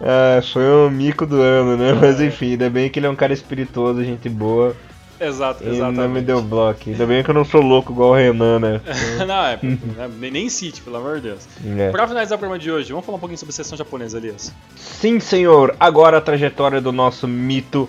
[0.00, 1.92] ah, foi um mico do ano, né?
[1.92, 4.74] Mas enfim, ainda bem que ele é um cara espirituoso, gente boa.
[5.20, 5.98] Exato, exatamente.
[5.98, 6.80] não me deu bloco.
[6.86, 8.80] Ainda bem que eu não sou louco igual o Renan, né?
[9.26, 9.58] não, é,
[9.98, 11.48] é, nem cite, pelo amor de Deus.
[11.76, 11.90] É.
[11.90, 14.54] Pra finalizar o programa de hoje, vamos falar um pouquinho sobre a seleção japonesa, Elias.
[14.76, 15.74] Sim, senhor.
[15.80, 17.88] Agora a trajetória do nosso mito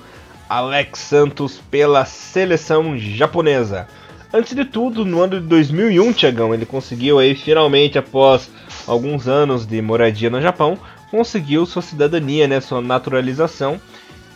[0.49, 3.87] Alex Santos pela seleção japonesa.
[4.33, 8.49] Antes de tudo, no ano de 2001, Tiagão, ele conseguiu aí finalmente, após
[8.87, 10.77] alguns anos de moradia no Japão,
[11.09, 13.79] conseguiu sua cidadania, né, sua naturalização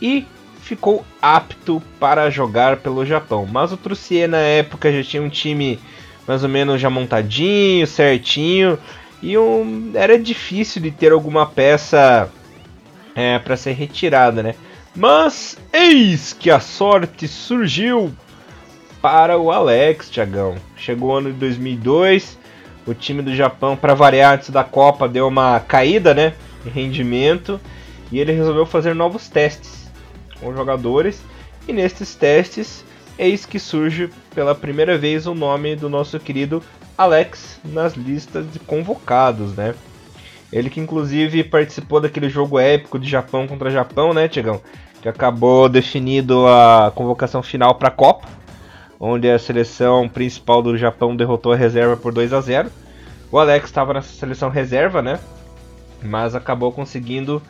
[0.01, 0.25] e
[0.63, 3.45] ficou apto para jogar pelo Japão.
[3.45, 5.79] Mas o Trucier na época já tinha um time
[6.25, 8.79] mais ou menos já montadinho, certinho,
[9.21, 12.29] e um, era difícil de ter alguma peça
[13.13, 14.55] é, para ser retirada, né?
[14.95, 18.13] Mas eis que a sorte surgiu
[19.01, 20.55] para o Alex, Tiagão.
[20.77, 22.37] Chegou o ano de 2002,
[22.87, 26.33] o time do Japão, para variar antes da Copa, deu uma caída, né,
[26.65, 27.59] em rendimento,
[28.11, 29.82] e ele resolveu fazer novos testes
[30.43, 31.21] com jogadores.
[31.67, 32.83] E nestes testes,
[33.17, 36.61] eis que surge pela primeira vez o nome do nosso querido
[36.97, 39.73] Alex nas listas de convocados, né?
[40.51, 44.61] Ele que inclusive participou daquele jogo épico de Japão contra Japão, né, Tiagão?
[45.01, 48.27] Que acabou definido a convocação final para a Copa,
[48.99, 52.69] onde a seleção principal do Japão derrotou a reserva por 2 a 0.
[53.31, 55.19] O Alex estava nessa seleção reserva, né?
[56.03, 57.41] Mas acabou conseguindo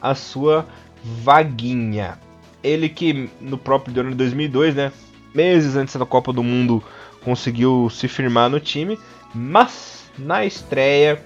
[0.00, 0.66] a sua
[1.02, 2.18] vaguinha.
[2.62, 4.92] Ele que no próprio ano de 2002, né,
[5.34, 6.82] meses antes da Copa do Mundo,
[7.24, 8.98] conseguiu se firmar no time,
[9.34, 11.22] mas na estreia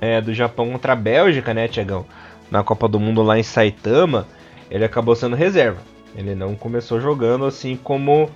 [0.00, 2.06] é, do Japão contra a Bélgica, né, Tiagão,
[2.50, 4.26] na Copa do Mundo lá em Saitama,
[4.70, 5.80] ele acabou sendo reserva.
[6.14, 8.30] Ele não começou jogando assim como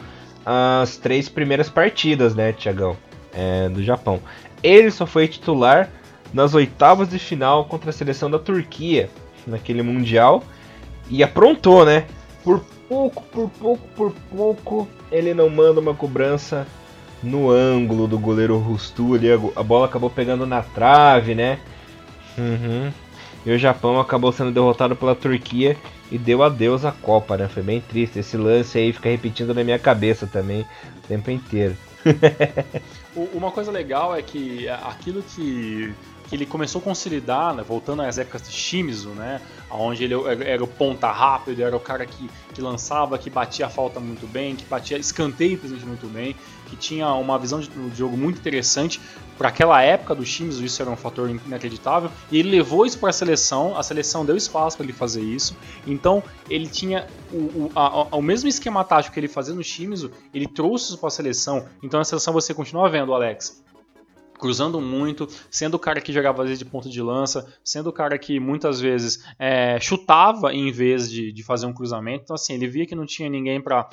[0.45, 2.97] as três primeiras partidas, né, Tiagão,
[3.33, 4.21] é, do Japão.
[4.63, 5.91] Ele só foi titular
[6.33, 9.09] nas oitavas de final contra a seleção da Turquia,
[9.47, 10.43] naquele Mundial,
[11.09, 12.07] e aprontou, né?
[12.43, 16.67] Por pouco, por pouco, por pouco, ele não manda uma cobrança
[17.23, 19.29] no ângulo do goleiro Rustu ali.
[19.33, 21.59] A bola acabou pegando na trave, né?
[22.37, 22.93] Uhum.
[23.47, 25.77] E o Japão acabou sendo derrotado pela Turquia
[26.11, 27.49] e deu adeus à Copa, né?
[27.49, 28.19] Foi bem triste.
[28.19, 31.77] Esse lance aí fica repetindo na minha cabeça também o tempo inteiro.
[33.33, 35.95] Uma coisa legal é que aquilo que
[36.29, 39.41] que ele começou a consolidar, né, voltando às épocas de Shimizu, né,
[39.75, 40.15] onde ele
[40.45, 44.27] era o ponta rápido, era o cara que, que lançava, que batia a falta muito
[44.27, 49.01] bem, que batia escanteio muito bem, que tinha uma visão de, de jogo muito interessante.
[49.37, 53.11] Para aquela época do Shimizu, isso era um fator inacreditável, e ele levou isso para
[53.11, 55.57] a seleção, a seleção deu espaço para ele fazer isso,
[55.87, 60.13] então ele tinha o, o, a, o mesmo esquema tático que ele fazia no Shimizu,
[60.33, 63.65] ele trouxe isso para a seleção, então a seleção você continua vendo, Alex,
[64.39, 67.93] cruzando muito, sendo o cara que jogava às vezes de ponta de lança, sendo o
[67.93, 72.25] cara que muitas vezes é, chutava em vez de, de, fazer um cruzamento.
[72.25, 73.89] Então, assim, ele via que não tinha ninguém para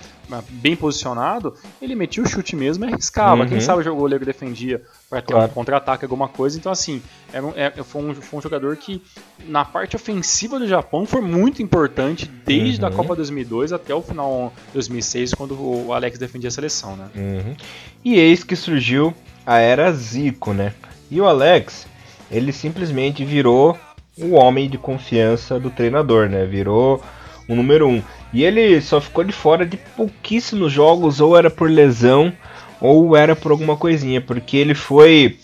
[0.50, 3.44] bem posicionado, ele metia o chute mesmo e arriscava.
[3.44, 3.50] Uhum.
[3.50, 5.52] Quem sabe o goleiro defendia para ter claro.
[5.52, 6.58] um contra-ataque, alguma coisa.
[6.58, 9.02] Então, assim, era um, é, foi, um, foi um jogador que
[9.48, 12.88] na parte ofensiva do Japão foi muito importante desde uhum.
[12.88, 17.10] a Copa 2002 até o final 2006, quando o Alex defendia a seleção, né?
[17.16, 17.56] Uhum.
[18.04, 19.14] E eis que surgiu
[19.52, 20.74] a era Zico, né?
[21.10, 21.86] E o Alex,
[22.32, 23.78] ele simplesmente virou
[24.18, 26.46] o homem de confiança do treinador, né?
[26.46, 27.04] Virou
[27.50, 28.02] o número um.
[28.32, 32.32] E ele só ficou de fora de pouquíssimos jogos, ou era por lesão,
[32.80, 35.38] ou era por alguma coisinha, porque ele foi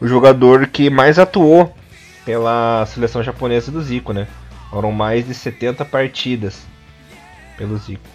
[0.00, 1.74] o jogador que mais atuou
[2.24, 4.26] pela seleção japonesa do Zico, né?
[4.70, 6.62] Foram mais de 70 partidas
[7.58, 8.08] pelo Zico.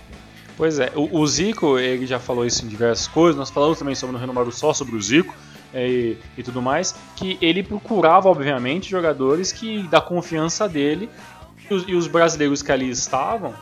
[0.58, 3.94] Pois é, o, o, Zico, ele já falou isso em diversas coisas, nós falamos também
[3.94, 5.36] sobre no Renomaru só sobre o Zico
[5.74, 11.10] é, e, e, tudo mais, que ele procurava, obviamente, jogadores que da confiança dele
[11.70, 13.54] e os, e os brasileiros que ali estavam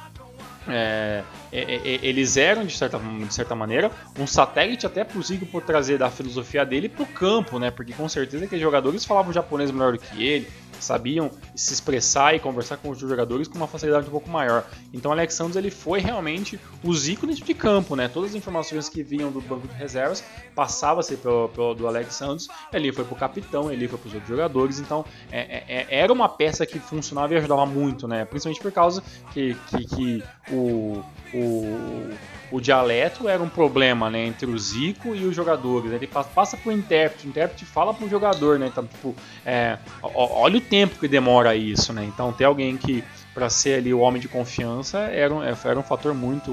[0.68, 5.24] é, é, é, eles eram, de certa, de certa maneira, um satélite até para o
[5.24, 7.70] Zico por trazer da filosofia dele para o campo, né?
[7.70, 10.48] Porque com certeza aqueles jogadores falavam japonês melhor do que ele,
[10.84, 14.65] sabiam se expressar e conversar com os jogadores com uma facilidade um pouco maior.
[14.93, 18.07] Então o Alex Santos ele foi realmente o Zico dentro de campo, né?
[18.07, 20.23] Todas as informações que vinham do banco de reservas
[20.55, 24.29] passavam-se pelo, pelo, do Alex Santos, ele foi pro capitão, ele foi para os outros
[24.29, 28.25] jogadores, então é, é, é, era uma peça que funcionava e ajudava muito, né?
[28.25, 29.03] Principalmente por causa
[29.34, 31.03] que, que, que o,
[31.34, 32.09] o
[32.54, 35.91] o dialeto era um problema, né, entre o Zico e os jogadores.
[35.91, 38.68] Ele passa pro intérprete, o intérprete fala pro jogador, né?
[38.68, 42.06] Então, tipo, é, olha o tempo que demora isso, né?
[42.06, 45.82] Então, ter alguém que, para ser ali o homem de confiança, era um, era um
[45.82, 46.51] fator muito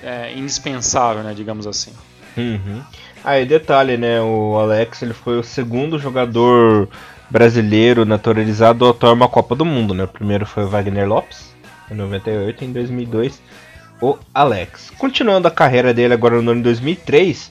[0.00, 1.92] é, indispensável, né, digamos assim.
[2.36, 2.80] Uhum.
[3.24, 4.20] Aí, ah, detalhe, né?
[4.20, 6.88] O Alex ele foi o segundo jogador
[7.28, 10.04] brasileiro naturalizado a atuar uma Copa do Mundo, né?
[10.04, 11.52] O primeiro foi o Wagner Lopes,
[11.90, 13.42] em 98, em 2002
[14.00, 14.90] o Alex.
[14.98, 17.50] Continuando a carreira dele agora no ano de 2003,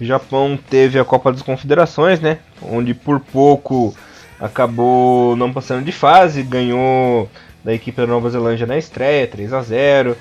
[0.00, 2.38] o Japão teve a Copa das Confederações, né?
[2.62, 3.94] Onde por pouco
[4.40, 7.30] acabou não passando de fase, ganhou
[7.64, 10.16] da equipe da Nova Zelândia na estreia, 3 a 0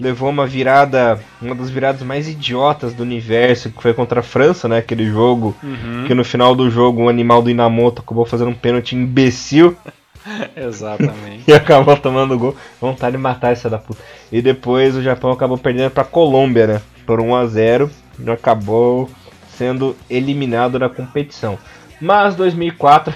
[0.00, 4.68] levou uma virada, uma das viradas mais idiotas do universo, que foi contra a França,
[4.68, 4.78] né?
[4.78, 6.04] Aquele jogo uhum.
[6.06, 9.76] que no final do jogo o animal do Inamoto acabou fazendo um pênalti imbecil.
[10.56, 11.44] Exatamente.
[11.46, 12.56] e acabou tomando gol.
[12.80, 14.02] Vontade de matar essa da puta.
[14.30, 16.82] E depois o Japão acabou perdendo pra Colômbia, né?
[17.06, 19.08] Por 1 a 0 e acabou
[19.56, 21.58] sendo eliminado da competição.
[22.00, 23.12] Mas 2004.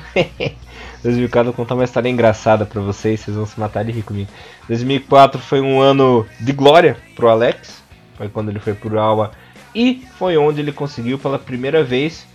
[1.03, 4.31] 2004 vou contar uma história engraçada para vocês, vocês vão se matar de rir comigo.
[4.69, 7.83] 2004 foi um ano de glória pro Alex,
[8.17, 9.31] foi quando ele foi pro Alba
[9.75, 12.27] e foi onde ele conseguiu pela primeira vez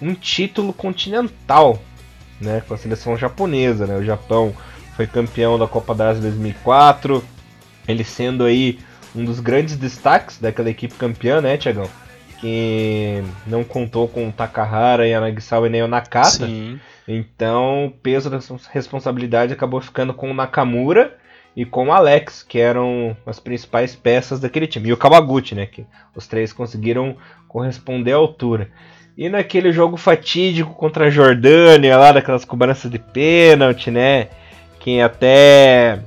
[0.00, 1.80] um título continental
[2.40, 3.86] né, com a seleção japonesa.
[3.86, 3.96] Né?
[3.96, 4.54] O Japão
[4.94, 7.22] foi campeão da Copa da Ásia 2004,
[7.86, 8.78] ele sendo aí
[9.14, 11.88] um dos grandes destaques daquela equipe campeã, né, Tiagão?
[12.40, 16.46] Que não contou com o Takahara, Yanagisawa e nem o Nakata.
[16.46, 16.78] Sim.
[17.08, 18.38] Então, o peso da
[18.72, 21.16] responsabilidade acabou ficando com o Nakamura
[21.54, 24.90] e com o Alex, que eram as principais peças daquele time.
[24.90, 25.64] E o Kawaguchi, né?
[25.64, 27.16] Que os três conseguiram
[27.48, 28.70] corresponder à altura.
[29.16, 34.28] E naquele jogo fatídico contra a Jordânia, lá daquelas cobranças de pênalti, né?
[34.78, 36.00] Que até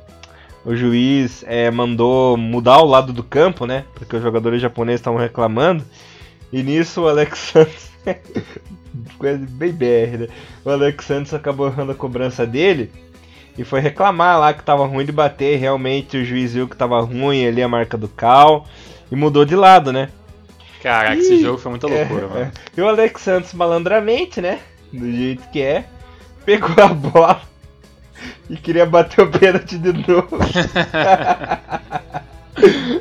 [0.63, 3.83] o juiz é, mandou mudar o lado do campo, né?
[3.95, 5.83] Porque os jogadores japoneses estavam reclamando.
[6.53, 7.89] E nisso o Alex Santos.
[9.17, 10.27] Coisa bem BR, né?
[10.63, 12.91] O Alex Santos acabou errando a cobrança dele.
[13.57, 15.57] E foi reclamar lá que tava ruim de bater.
[15.57, 18.67] Realmente o juiz viu que tava ruim ali a marca do cal.
[19.11, 20.09] E mudou de lado, né?
[20.81, 21.19] Caraca, e...
[21.19, 22.41] esse jogo foi muita loucura, é, mano.
[22.41, 22.51] É.
[22.75, 24.59] E o Alex Santos, malandramente, né?
[24.91, 25.85] Do jeito que é,
[26.45, 27.41] pegou a bola
[28.49, 30.39] e queria bater o pênalti de novo.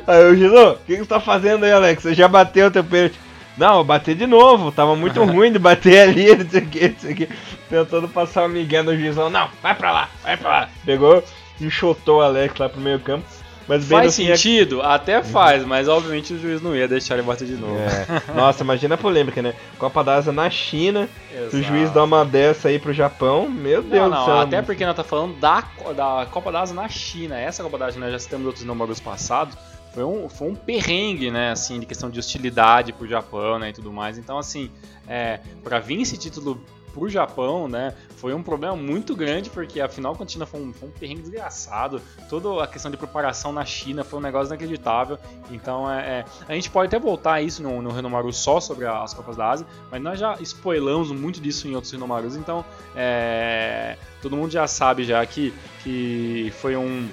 [0.05, 2.03] aí o Gino, o que, que você tá fazendo aí, Alex?
[2.03, 3.19] Você já bateu o teu pênalti?
[3.57, 6.87] Não, eu bati de novo, tava muito ruim de bater ali, não sei o que,
[6.87, 7.29] não sei o que.
[7.69, 9.29] Tentando passar o Miguel no juizão.
[9.29, 10.69] Não, vai pra lá, vai pra lá.
[10.85, 11.21] Pegou,
[11.59, 13.25] enxotou o Alex lá pro meio campo.
[13.69, 14.81] Mas faz sentido?
[14.81, 17.77] Até faz, mas obviamente o juiz não ia deixar ele bater de novo.
[17.77, 18.33] É.
[18.33, 19.53] Nossa, imagina a polêmica, né?
[19.77, 21.55] Copa da Asa na China, Exato.
[21.55, 24.39] o juiz dá uma dessa aí pro Japão, meu Deus não, do céu.
[24.39, 25.63] Até porque nós tá falando da,
[25.95, 27.39] da Copa da Asa na China.
[27.39, 29.55] Essa Copa da Asa nós já citamos outros números passados.
[29.93, 33.73] Foi um, foi um perrengue, né, assim, de questão de hostilidade pro Japão, né, e
[33.73, 34.17] tudo mais.
[34.17, 34.71] Então, assim,
[35.07, 36.59] é, para vir esse título
[36.99, 40.91] pro Japão, né, foi um problema muito grande, porque afinal continua foi um, foi um
[40.91, 42.01] perrengue desgraçado.
[42.29, 45.17] Toda a questão de preparação na China foi um negócio inacreditável.
[45.49, 48.85] Então, é, é a gente pode até voltar a isso no, no Renomaru só sobre
[48.85, 52.63] as Copas da Ásia, mas nós já spoilamos muito disso em outros Renomarus, então
[52.95, 57.09] é, todo mundo já sabe já que, que foi um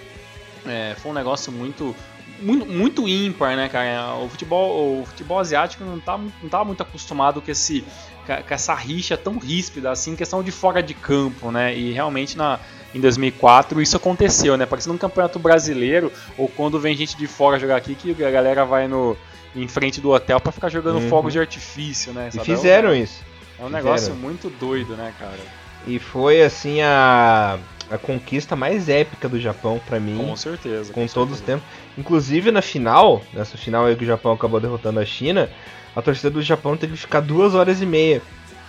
[0.67, 1.95] é, foi um negócio muito
[2.41, 4.15] muito, muito ímpar, né, cara?
[4.17, 7.85] O futebol, o futebol asiático não tá, não tá muito acostumado com esse
[8.27, 11.77] com essa rixa tão ríspida assim, questão de fora de campo, né?
[11.77, 12.59] E realmente na
[12.95, 14.67] em 2004 isso aconteceu, né?
[14.67, 18.65] Parecendo um campeonato brasileiro ou quando vem gente de fora jogar aqui que a galera
[18.65, 19.17] vai no
[19.55, 21.09] em frente do hotel para ficar jogando uhum.
[21.09, 22.31] fogos de artifício, né?
[22.31, 22.43] Sabe?
[22.43, 23.23] E fizeram é um, isso.
[23.59, 25.39] É um negócio muito doido, né, cara?
[25.87, 27.59] E foi assim a
[27.91, 30.17] a conquista mais épica do Japão para mim.
[30.17, 30.93] Com certeza.
[30.93, 31.61] Com, com todos os certeza.
[31.61, 31.97] tempos.
[31.99, 35.49] Inclusive na final, nessa final aí que o Japão acabou derrotando a China,
[35.95, 38.21] a torcida do Japão teve que ficar duas horas e meia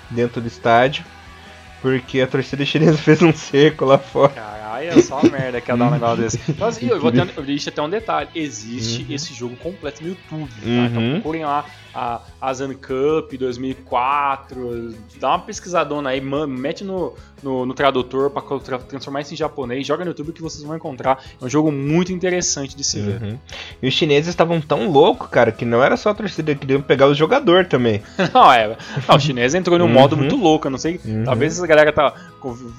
[0.10, 1.04] dentro do estádio.
[1.82, 4.34] Porque a torcida chinesa fez um cerco lá fora.
[4.34, 6.40] Caralho, é só uma merda que ia dar um negócio desse.
[6.58, 8.30] Mas eu vou ter, eu deixo até um detalhe.
[8.34, 9.14] Existe Uhum.
[9.16, 10.66] esse jogo completo no YouTube, tá?
[10.68, 10.86] Uhum.
[10.88, 11.66] Então procurem lá
[12.00, 18.30] a Asian Cup 2004, dá uma pesquisadona aí, man- mete no, no, no tradutor
[18.64, 21.24] tra- transformar isso em japonês, joga no YouTube que vocês vão encontrar.
[21.42, 23.22] É um jogo muito interessante de se ver.
[23.22, 23.38] Uhum.
[23.82, 27.08] E os chineses estavam tão loucos, cara, que não era só a torcida, queriam pegar
[27.08, 28.02] o jogador também.
[28.34, 28.78] Não, é.
[29.08, 29.92] Não, o chinês entrou num Uhum.
[29.94, 30.68] modo muito louco.
[30.68, 31.00] Eu não sei.
[31.04, 31.24] Uhum.
[31.24, 32.14] Talvez essa galera tá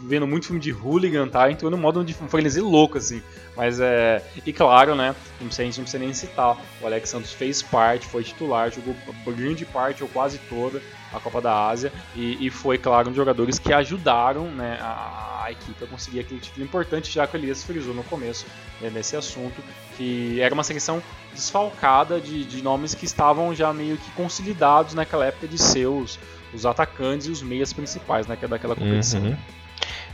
[0.06, 1.50] vendo muito filme de hooligan, tá?
[1.50, 3.22] Entrou num modo de frenesi louco, assim.
[3.58, 4.22] Mas é.
[4.46, 5.16] E claro, né?
[5.40, 6.56] Não precisa, a gente não precisa nem citar.
[6.80, 8.94] O Alex Santos fez parte, foi titular, jogou
[9.26, 10.80] grande parte ou quase toda
[11.12, 11.92] a Copa da Ásia.
[12.14, 16.20] E, e foi, claro, um dos jogadores que ajudaram né, a, a equipe a conseguir
[16.20, 18.46] aquele título importante, já que o Elias frisou no começo
[18.80, 19.60] né, nesse assunto,
[19.96, 21.02] que era uma seleção
[21.34, 26.16] desfalcada de, de nomes que estavam já meio que consolidados naquela época de seus
[26.54, 29.20] os atacantes e os meias principais né, é daquela competição.
[29.20, 29.36] Uhum.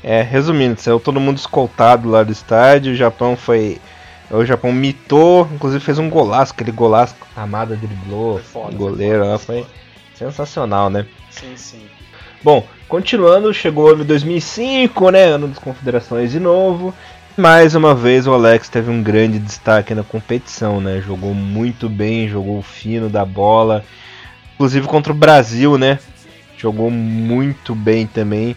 [0.05, 3.81] É, resumindo, saiu todo mundo escoltado lá do estádio, o Japão foi.
[4.31, 9.21] O Japão mitou, inclusive fez um golaço, aquele golaço que a Amada driblou, foda, goleiro
[9.21, 9.67] foi lá foi
[10.15, 11.07] sensacional, né?
[11.31, 11.83] Sim, sim.
[12.43, 15.25] Bom, continuando, chegou o ano de 2005, né?
[15.25, 16.95] Ano das confederações de novo.
[17.37, 21.01] Mais uma vez o Alex teve um grande destaque na competição, né?
[21.01, 23.83] Jogou muito bem, jogou fino da bola.
[24.55, 25.99] Inclusive contra o Brasil, né?
[26.59, 28.55] Jogou muito bem também.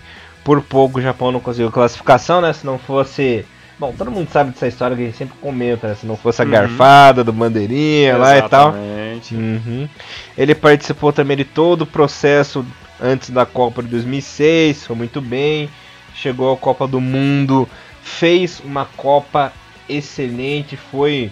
[0.48, 2.54] Por pouco o Japão não conseguiu classificação, né?
[2.54, 3.46] Se não fosse.
[3.78, 5.96] Bom, todo mundo sabe dessa história que a gente sempre comenta, né?
[5.96, 6.52] Se não fosse a Uhum.
[6.52, 8.70] garfada do bandeirinha lá e tal.
[8.70, 9.36] Exatamente.
[9.36, 9.90] Uhum.
[10.38, 12.66] Ele participou também de todo o processo
[12.98, 15.70] antes da Copa de 2006, foi muito bem.
[16.16, 17.68] Chegou à Copa do Mundo,
[18.02, 19.52] fez uma Copa
[19.90, 21.30] excelente, foi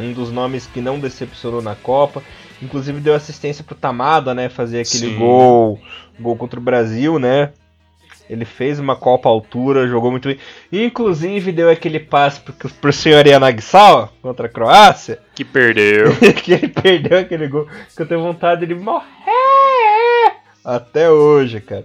[0.00, 2.22] um dos nomes que não decepcionou na Copa.
[2.62, 5.18] Inclusive deu assistência pro Tamada, né, fazer aquele Sim.
[5.18, 5.78] gol,
[6.18, 7.50] gol contra o Brasil, né?
[8.32, 10.38] Ele fez uma Copa altura, jogou muito bem.
[10.72, 16.14] Inclusive deu aquele passe pro, pro senhor Yanagisawa contra a Croácia Que perdeu.
[16.42, 19.02] que ele perdeu aquele gol que eu tenho vontade de morrer
[20.64, 21.84] até hoje, cara.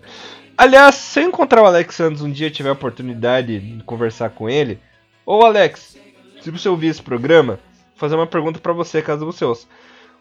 [0.58, 4.30] Aliás, se eu encontrar o Alex Santos um dia e tiver a oportunidade de conversar
[4.30, 4.80] com ele,
[5.26, 5.98] ô Alex,
[6.42, 9.68] se você ouvir esse programa, vou fazer uma pergunta pra você, caso você ouça.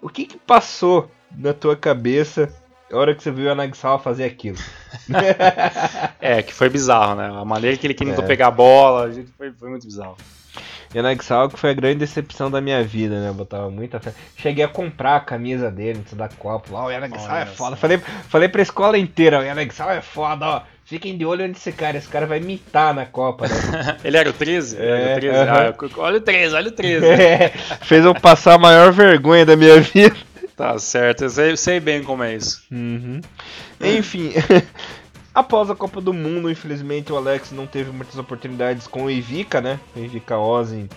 [0.03, 2.53] O que que passou na tua cabeça
[2.91, 4.57] na hora que você viu o Anagsal fazer aquilo?
[6.21, 7.31] é, que foi bizarro, né?
[7.41, 8.27] A maneira que ele tentou É.
[8.27, 10.17] pegar a bola, a foi, foi muito bizarro.
[10.95, 13.29] Yanagisawa que foi a grande decepção da minha vida, né?
[13.29, 14.15] Eu botava muita fé.
[14.37, 16.73] Cheguei a comprar a camisa dele antes da Copa.
[16.73, 17.77] Lá, o Yanagisawa é foda.
[17.77, 20.63] Falei, falei pra escola inteira, o Yanagisawa é foda, ó.
[20.85, 23.55] Fiquem de olho nesse cara, esse cara vai mitar na Copa, né?
[24.05, 24.77] Ele era o 13?
[24.77, 25.37] Ele era É, o 13?
[25.39, 25.59] aham.
[25.59, 27.07] Ah, eu- olha o 13, olha o 13.
[27.07, 27.49] É,
[27.83, 30.17] fez eu passar a maior vergonha da minha vida.
[30.57, 32.63] Tá certo, eu sei, sei bem como é isso.
[32.73, 33.21] Uhum.
[33.81, 34.33] Enfim,
[35.35, 39.61] após a Copa do Mundo, infelizmente o Alex não teve muitas oportunidades com o Ivica,
[39.61, 39.79] né?
[39.95, 40.89] O Ivica Ozin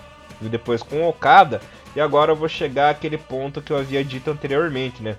[0.41, 1.61] e depois com o Okada.
[1.93, 5.17] E agora eu vou chegar àquele ponto que eu havia dito anteriormente, né?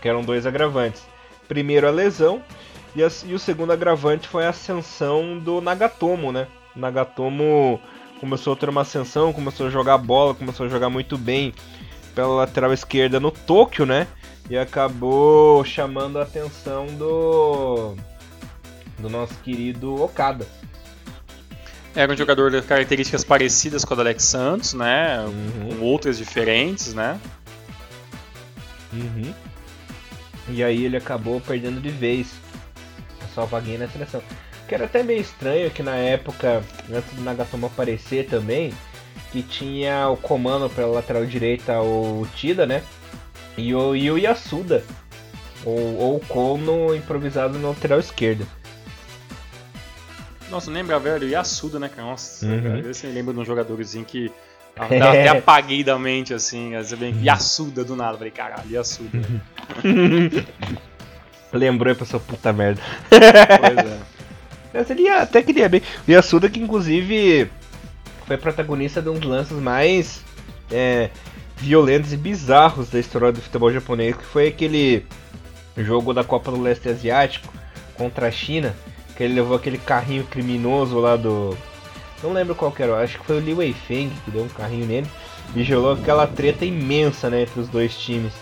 [0.00, 1.02] Que eram dois agravantes.
[1.46, 2.42] Primeiro a lesão
[2.94, 6.46] e, a- e o segundo agravante foi a ascensão do Nagatomo, né?
[6.74, 7.78] O Nagatomo
[8.20, 11.52] começou a ter uma ascensão, começou a jogar bola, começou a jogar muito bem
[12.16, 14.08] pela lateral esquerda no Tóquio, né?
[14.48, 17.94] E acabou chamando a atenção do
[18.98, 20.46] do nosso querido Okada.
[21.94, 25.20] Era um jogador de características parecidas com a do Alex Santos, né?
[25.20, 25.76] Uhum.
[25.76, 27.20] Com outras diferentes, né?
[28.92, 29.34] Uhum.
[30.48, 32.32] E aí ele acabou perdendo de vez
[33.22, 34.22] a sua vaguinha na seleção.
[34.66, 38.72] Que era até meio estranho que na época, antes do Nagatomo aparecer também,
[39.32, 42.82] que tinha o comando pela lateral direita o Tida, né?
[43.56, 44.82] E o, e o Yasuda.
[45.64, 48.46] Ou, ou o Kono improvisado na lateral esquerda.
[50.50, 51.28] Nossa, lembra, velho?
[51.28, 52.08] Yasuda, né, cara?
[52.08, 52.62] Nossa, Uhum.
[52.62, 54.30] cara, você lembra de um jogadorzinho que
[54.78, 56.76] até, até apaguei da mente, assim.
[56.76, 57.22] Você vem, Uhum.
[57.24, 58.16] Yasuda do nada.
[58.16, 59.18] Falei, caralho, Yasuda.
[61.52, 62.80] Lembrou aí pra sua puta merda.
[63.10, 63.98] pois é.
[64.74, 65.80] Mas ele ia- até queria bem.
[66.06, 67.50] O Yasuda que inclusive
[68.26, 70.22] foi protagonista de um dos lances mais
[70.70, 71.10] é,
[71.56, 75.06] violentos e bizarros da história do futebol japonês, que foi aquele
[75.76, 77.52] jogo da Copa do Leste Asiático
[77.94, 78.74] contra a China,
[79.16, 81.56] que ele levou aquele carrinho criminoso lá do.
[82.22, 84.86] Não lembro qual que era, acho que foi o Li Weifeng que deu um carrinho
[84.86, 85.06] nele
[85.54, 88.32] e gelou aquela treta imensa né, entre os dois times.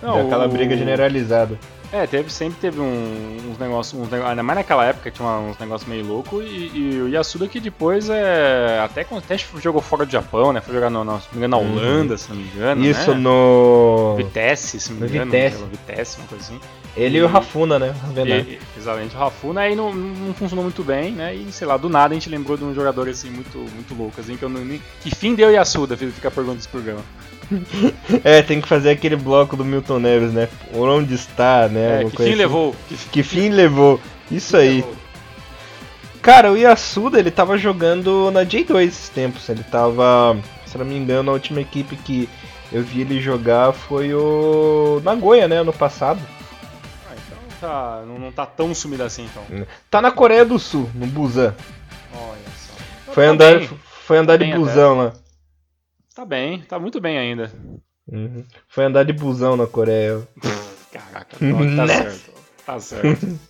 [0.00, 1.58] Não, aquela o- briga generalizada.
[1.90, 5.88] É, teve, sempre teve um, uns negócios, uns ainda mais naquela época tinha uns negócios
[5.88, 8.80] meio loucos, e, e, o Yasuda que depois é.
[8.80, 10.60] Até, até jogou fora do Japão, né?
[10.60, 11.72] Foi jogar no, no, se não me engano, na uhum.
[11.72, 12.18] Holanda, uhum.
[12.18, 12.84] se não me engano.
[12.84, 13.20] Isso né?
[13.20, 14.14] no.
[14.18, 15.30] Vitesse, se não me no engano.
[15.30, 15.64] Vitesse.
[15.64, 16.60] Vitesse, uma coisa assim.
[16.94, 17.94] Ele e, e o Rafuna, né?
[18.26, 21.34] E, exatamente, o Rafuna aí não, não funcionou muito bem, né?
[21.34, 24.20] E sei lá, do nada a gente lembrou de um jogador assim muito, muito louco,
[24.20, 24.60] assim, que eu não.
[25.00, 27.00] Que fim deu Yasuda, fica perguntando esse programa.
[28.24, 30.48] É, tem que fazer aquele bloco do Milton Neves, né?
[30.72, 32.02] Por onde está, né?
[32.02, 32.34] É, que fim assim.
[32.34, 32.76] levou?
[32.88, 34.00] Que, que fim levou?
[34.30, 34.76] Isso aí.
[34.76, 34.96] Levou.
[36.20, 39.48] Cara, o Yasuda, ele tava jogando na J2 esses tempos.
[39.48, 40.36] Ele tava,
[40.66, 42.28] se não me engano, a última equipe que
[42.70, 45.56] eu vi ele jogar foi o Nagoya, né?
[45.56, 46.20] Ano passado.
[47.08, 49.66] Ah, então tá, não, não tá tão sumido assim, então.
[49.90, 51.54] Tá na Coreia do Sul, no Busan.
[52.12, 53.12] Olha só.
[53.12, 53.62] Foi tá andar,
[54.04, 55.16] foi andar de busão até.
[55.16, 55.27] lá.
[56.18, 57.48] Tá bem, tá muito bem ainda.
[58.08, 58.44] Uhum.
[58.66, 60.26] Foi andar de busão na Coreia.
[60.90, 62.32] Caraca, tá certo.
[62.66, 63.40] Tá certo.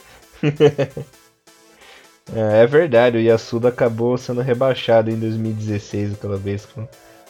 [2.30, 6.68] é, é, verdade, o Yasuda acabou sendo rebaixado em 2016, aquela vez,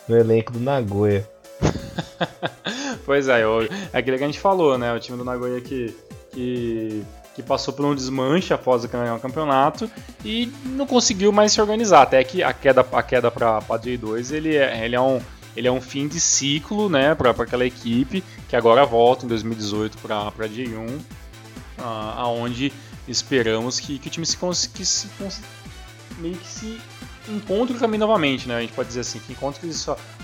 [0.09, 1.24] no elenco do Nagoya.
[3.07, 4.93] pois é, é aquilo que a gente falou, né?
[4.93, 5.97] O time do Nagoya que,
[6.32, 7.05] que,
[7.39, 9.89] que passou por um desmanche após ganhar o campeonato
[10.24, 12.03] e não conseguiu mais se organizar.
[12.03, 15.20] Até que a queda, a queda para J2 ele é, ele é um
[15.57, 19.99] ele é um fim de ciclo, né, para aquela equipe que agora volta em 2018
[19.99, 21.01] para J1, uh,
[22.16, 22.72] aonde
[23.09, 24.36] esperamos que, que o time se,
[24.68, 25.09] que se
[26.18, 26.80] meio que se
[27.29, 28.57] encontre o caminho novamente, né?
[28.57, 29.68] A gente pode dizer assim, que encontre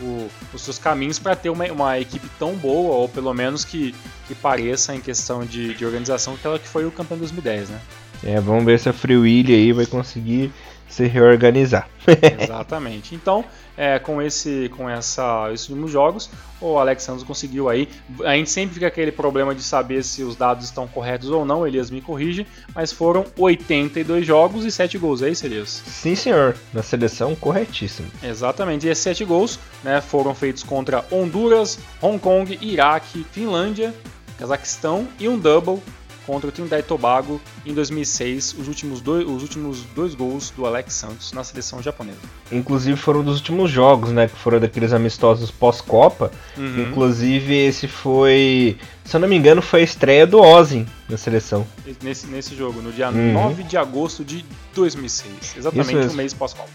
[0.01, 3.95] o, os seus caminhos para ter uma, uma, equipe tão boa, ou pelo menos que,
[4.27, 7.81] que pareça em questão de, de organização aquela que foi o campeão 2010, né?
[8.25, 10.51] É, vamos ver se a Free Willy aí vai conseguir
[10.89, 11.89] se reorganizar.
[12.41, 13.14] Exatamente.
[13.14, 13.45] Então,
[13.77, 17.89] é, com esse, com essa, esses últimos jogos, o Alex Santos conseguiu aí.
[18.25, 21.66] A gente sempre fica aquele problema de saber se os dados estão corretos ou não.
[21.66, 25.83] Elias me corrige, mas foram 82 jogos e 7 gols, é isso, Elias?
[25.87, 26.57] Sim, senhor.
[26.72, 28.09] Na seleção, corretíssimo.
[28.22, 28.87] Exatamente.
[28.87, 33.93] E esses 7 gols, né, foram feitos contra Honduras, Hong Kong, Iraque, Finlândia,
[34.39, 35.81] Cazaquistão e um double
[36.27, 40.66] contra o Trinidad e Tobago em 2006, os últimos, dois, os últimos dois gols do
[40.66, 42.18] Alex Santos na seleção japonesa.
[42.51, 46.31] Inclusive foram dos últimos jogos, né, que foram daqueles amistosos pós-Copa.
[46.57, 46.83] Uhum.
[46.83, 51.66] Inclusive esse foi, se eu não me engano, foi a estreia do Ozzy na seleção.
[52.03, 53.33] Nesse, nesse jogo, no dia uhum.
[53.33, 54.45] 9 de agosto de
[54.75, 56.70] 2006, exatamente um mês pós-Copa.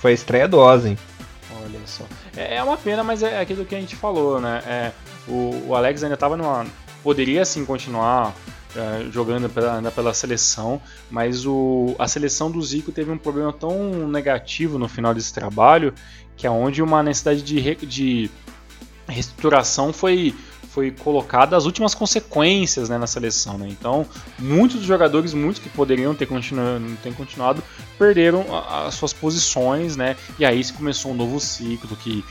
[0.00, 0.96] Foi a estreia do Ozzy.
[1.62, 2.04] Olha só.
[2.36, 4.62] É, é uma pena, mas é aquilo que a gente falou, né?
[4.66, 4.92] É,
[5.26, 6.66] o, o Alex ainda estava numa.
[7.02, 8.34] Poderia sim continuar
[9.10, 14.78] jogando pela, pela seleção, mas o, a seleção do Zico teve um problema tão negativo
[14.78, 15.94] no final desse trabalho
[16.36, 18.30] que é onde uma necessidade de, de
[19.06, 20.34] reestruturação foi
[20.74, 23.56] foi colocada as últimas consequências né, na seleção.
[23.56, 23.68] Né?
[23.70, 24.04] Então,
[24.36, 27.62] muitos dos jogadores, muitos que poderiam ter continuado, ter continuado
[27.96, 30.16] perderam as suas posições, né?
[30.36, 32.24] E aí se começou um novo ciclo que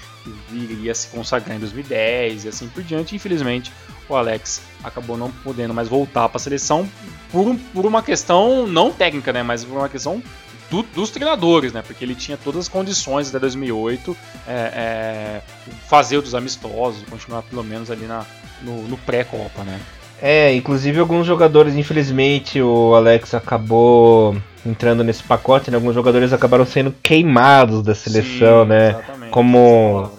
[0.51, 3.15] iria se consagrar em 2010 e assim por diante.
[3.15, 3.71] Infelizmente,
[4.07, 6.89] o Alex acabou não podendo mais voltar para a seleção
[7.31, 9.43] por, por uma questão não técnica, né?
[9.43, 10.21] Mas por uma questão
[10.69, 11.81] do, dos treinadores, né?
[11.81, 14.17] Porque ele tinha todas as condições até 2008
[14.47, 15.41] é, é,
[15.87, 18.25] fazer dos amistosos, continuar pelo menos ali na,
[18.61, 19.79] no, no pré-copa, né?
[20.25, 24.33] É, inclusive alguns jogadores, infelizmente, o Alex acabou
[24.65, 25.75] entrando nesse pacote, né?
[25.75, 28.95] Alguns jogadores acabaram sendo queimados da seleção, Sim, né?
[29.29, 30.09] Como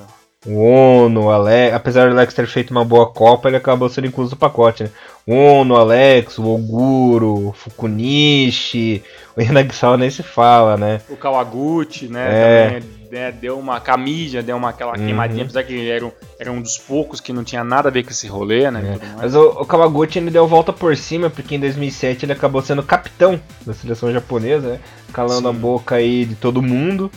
[0.46, 4.06] o Ono, o Alex, apesar do Alex ter feito uma boa Copa, ele acabou sendo
[4.06, 4.90] incluso no pacote, né?
[5.26, 9.02] O Ono, o Alex, o Oguro, o Fukunishi,
[9.34, 11.00] o Yanagisawa nem se fala, né?
[11.08, 12.26] O Kawaguchi, né?
[12.28, 12.66] É.
[12.66, 15.04] Também né, deu uma camisa, deu uma aquela uhum.
[15.04, 17.92] queimadinha, apesar que ele era um, era um dos poucos que não tinha nada a
[17.92, 18.98] ver com esse rolê, né?
[19.00, 19.06] É.
[19.16, 22.82] Mas o, o, Kawaguchi ele deu volta por cima, porque em 2007 ele acabou sendo
[22.82, 24.80] capitão da seleção japonesa, né?
[25.12, 25.56] Calando Sim.
[25.56, 27.08] a boca aí de todo mundo.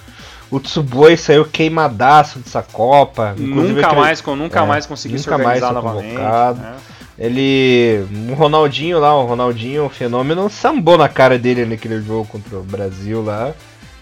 [0.52, 3.34] O Tsuboi saiu queimadaço dessa Copa.
[3.36, 6.62] Nunca mais, ele, nunca é, mais conseguiu nunca se organizar mais novamente.
[6.62, 6.76] Né?
[7.18, 8.06] Ele.
[8.30, 12.64] O Ronaldinho lá, o Ronaldinho, o fenômeno, sambou na cara dele naquele jogo contra o
[12.64, 13.54] Brasil lá.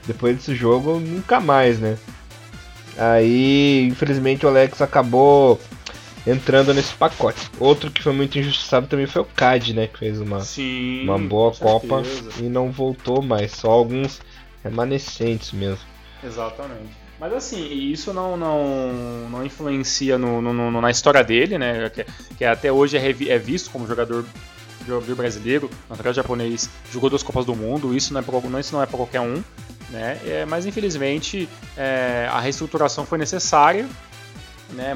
[0.05, 1.97] Depois desse jogo, nunca mais, né?
[2.97, 5.59] Aí, infelizmente, o Alex acabou
[6.25, 7.49] entrando nesse pacote.
[7.59, 9.87] Outro que foi muito injustiçado também foi o CAD, né?
[9.87, 12.03] Que fez uma, Sim, uma boa Copa
[12.39, 13.51] e não voltou mais.
[13.51, 14.21] Só alguns
[14.63, 15.85] remanescentes mesmo.
[16.23, 17.05] Exatamente.
[17.19, 21.89] Mas assim, isso não, não, não influencia no, no, na história dele, né?
[21.89, 22.05] Que,
[22.37, 24.25] que até hoje é, é visto como jogador,
[24.85, 28.75] jogador brasileiro, natural japonês, jogou duas Copas do Mundo, isso não é para não, isso
[28.75, 29.41] não é qualquer um,
[29.89, 30.19] né?
[30.25, 31.47] É, mas infelizmente
[31.77, 33.87] é, a reestruturação foi necessária
[34.69, 34.93] né?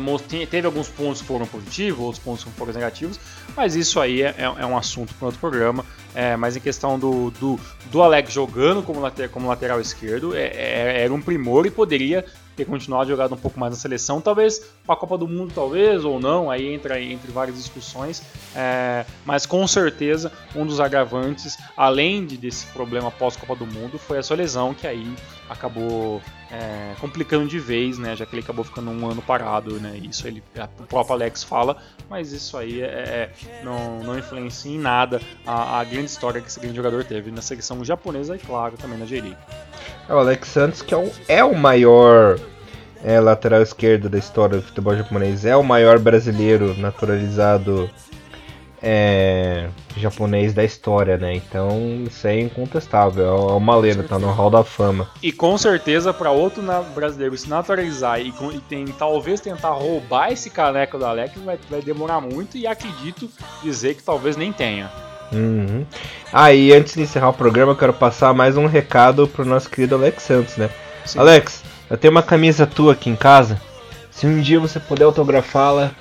[0.49, 3.19] Teve alguns pontos que foram positivos, outros pontos que foram negativos,
[3.55, 5.85] mas isso aí é, é um assunto para outro programa.
[6.15, 7.59] É, mas em questão do, do,
[7.91, 12.25] do Alex jogando como, later, como lateral esquerdo, é, é, era um primor e poderia
[12.59, 16.03] ter continuado jogado um pouco mais na seleção, talvez para a Copa do Mundo, talvez
[16.03, 18.21] ou não, aí entra entre várias discussões,
[18.53, 24.17] é, mas com certeza um dos agravantes, além de, desse problema pós-Copa do Mundo, foi
[24.17, 25.15] a sua lesão, que aí
[25.49, 29.99] acabou é, complicando de vez, né, já que ele acabou ficando um ano parado, né,
[30.01, 30.43] isso ele,
[30.79, 31.77] o próprio Alex fala,
[32.09, 36.47] mas isso aí é, é não, não influencia em nada a, a, grande história que
[36.47, 39.37] esse grande jogador teve na seleção japonesa e, claro, também na J-League.
[40.07, 42.39] É o Alex Santos, que é o, é o maior
[43.03, 47.89] é, lateral esquerdo da história do futebol japonês, é o maior brasileiro naturalizado
[48.81, 51.33] é, japonês da história, né?
[51.33, 55.09] Então isso é incontestável, é o Maleiro, tá no Hall da Fama.
[55.21, 60.49] E com certeza para outro brasileiro se naturalizar e, e tem, talvez tentar roubar esse
[60.49, 63.29] caneco do Alex vai, vai demorar muito e acredito
[63.63, 64.89] dizer que talvez nem tenha.
[65.31, 65.85] Uhum.
[66.33, 69.69] Ah, e antes de encerrar o programa, eu quero passar mais um recado pro nosso
[69.69, 70.69] querido Alex Santos, né?
[71.05, 71.19] Sim.
[71.19, 73.61] Alex, eu tenho uma camisa tua aqui em casa.
[74.11, 75.91] Se um dia você puder autografá-la,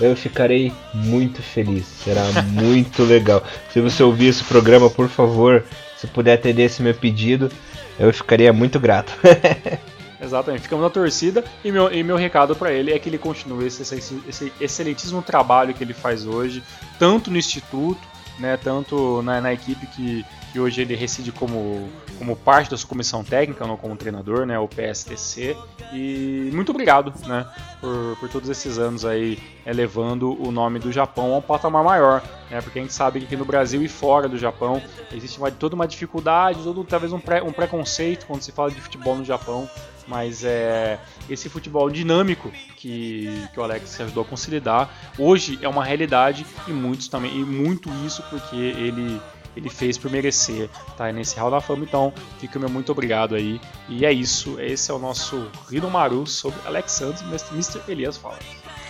[0.00, 1.86] eu ficarei muito feliz.
[1.86, 3.42] Será muito legal.
[3.72, 5.64] Se você ouvir esse programa, por favor,
[5.96, 7.50] se puder atender esse meu pedido,
[7.98, 9.12] eu ficaria muito grato.
[10.20, 13.66] Exatamente, ficamos na torcida e meu, e meu recado para ele é que ele continue
[13.66, 16.62] esse, esse, esse excelentíssimo trabalho que ele faz hoje,
[16.98, 18.00] tanto no Instituto
[18.38, 22.88] né, tanto na, na equipe que, que hoje ele reside como, como parte da sua
[22.88, 25.56] comissão técnica, não como treinador, né, o PSTC.
[25.92, 27.44] E muito obrigado né,
[27.80, 29.36] por, por todos esses anos aí
[29.66, 33.26] elevando o nome do Japão a um patamar maior, né, porque a gente sabe que
[33.26, 34.80] aqui no Brasil e fora do Japão
[35.12, 38.80] existe uma, toda uma dificuldade, todo, talvez um, pré, um preconceito quando se fala de
[38.80, 39.68] futebol no Japão
[40.06, 40.98] mas é
[41.30, 46.72] esse futebol dinâmico que, que o Alex ajudou a consolidar hoje é uma realidade e
[46.72, 49.18] muitos também e muito isso porque ele
[49.56, 51.84] ele fez por merecer estar tá, nesse Hall da Fama.
[51.84, 53.60] Então, fica o meu muito obrigado aí.
[53.88, 54.60] E é isso.
[54.60, 57.80] Esse é o nosso Rino Maru sobre Alex Santos Mr.
[57.88, 58.38] Elias fala.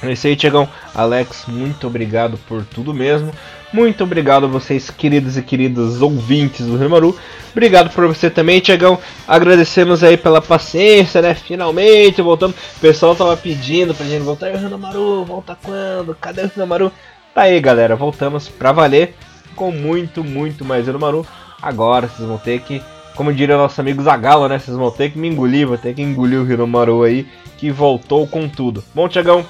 [0.02, 0.68] É isso aí, Tiagão.
[0.94, 3.32] Alex, muito obrigado por tudo mesmo.
[3.72, 7.18] Muito obrigado a vocês, queridos e queridas ouvintes do Remaru.
[7.50, 8.98] Obrigado por você também, Tiagão.
[9.26, 11.34] Agradecemos aí pela paciência, né?
[11.34, 12.56] Finalmente voltamos.
[12.76, 14.50] O pessoal tava pedindo pra gente voltar.
[14.50, 16.14] E o Renomaru, volta quando?
[16.14, 16.92] Cadê o Renomaru?
[17.34, 17.96] Tá aí, galera.
[17.96, 19.16] Voltamos pra valer
[19.54, 21.26] com muito, muito mais Renomaru.
[21.62, 22.82] Agora vocês vão ter que,
[23.14, 24.58] como diria nosso amigo Zagalo, né?
[24.58, 27.26] Vocês vão ter que me engolir, vou ter que engolir o Renomaru aí,
[27.56, 28.84] que voltou com tudo.
[28.94, 29.46] Bom, Tiagão,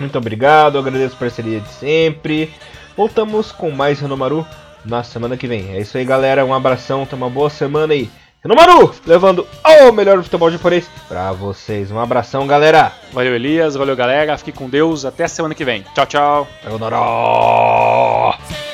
[0.00, 0.78] muito obrigado.
[0.78, 2.52] Agradeço a parceria de sempre.
[2.96, 4.46] Voltamos com mais Renomaru
[4.84, 5.74] na semana que vem.
[5.74, 6.44] É isso aí, galera.
[6.44, 8.10] Um abração, tenha uma boa semana aí.
[8.42, 11.90] Renomaru, levando o melhor futebol japonês pra vocês.
[11.90, 12.92] Um abração, galera.
[13.10, 13.74] Valeu, Elias.
[13.74, 14.36] Valeu, galera.
[14.36, 15.06] Fique com Deus.
[15.06, 15.82] Até a semana que vem.
[15.94, 16.48] Tchau, tchau.
[16.62, 18.73] Sayonara.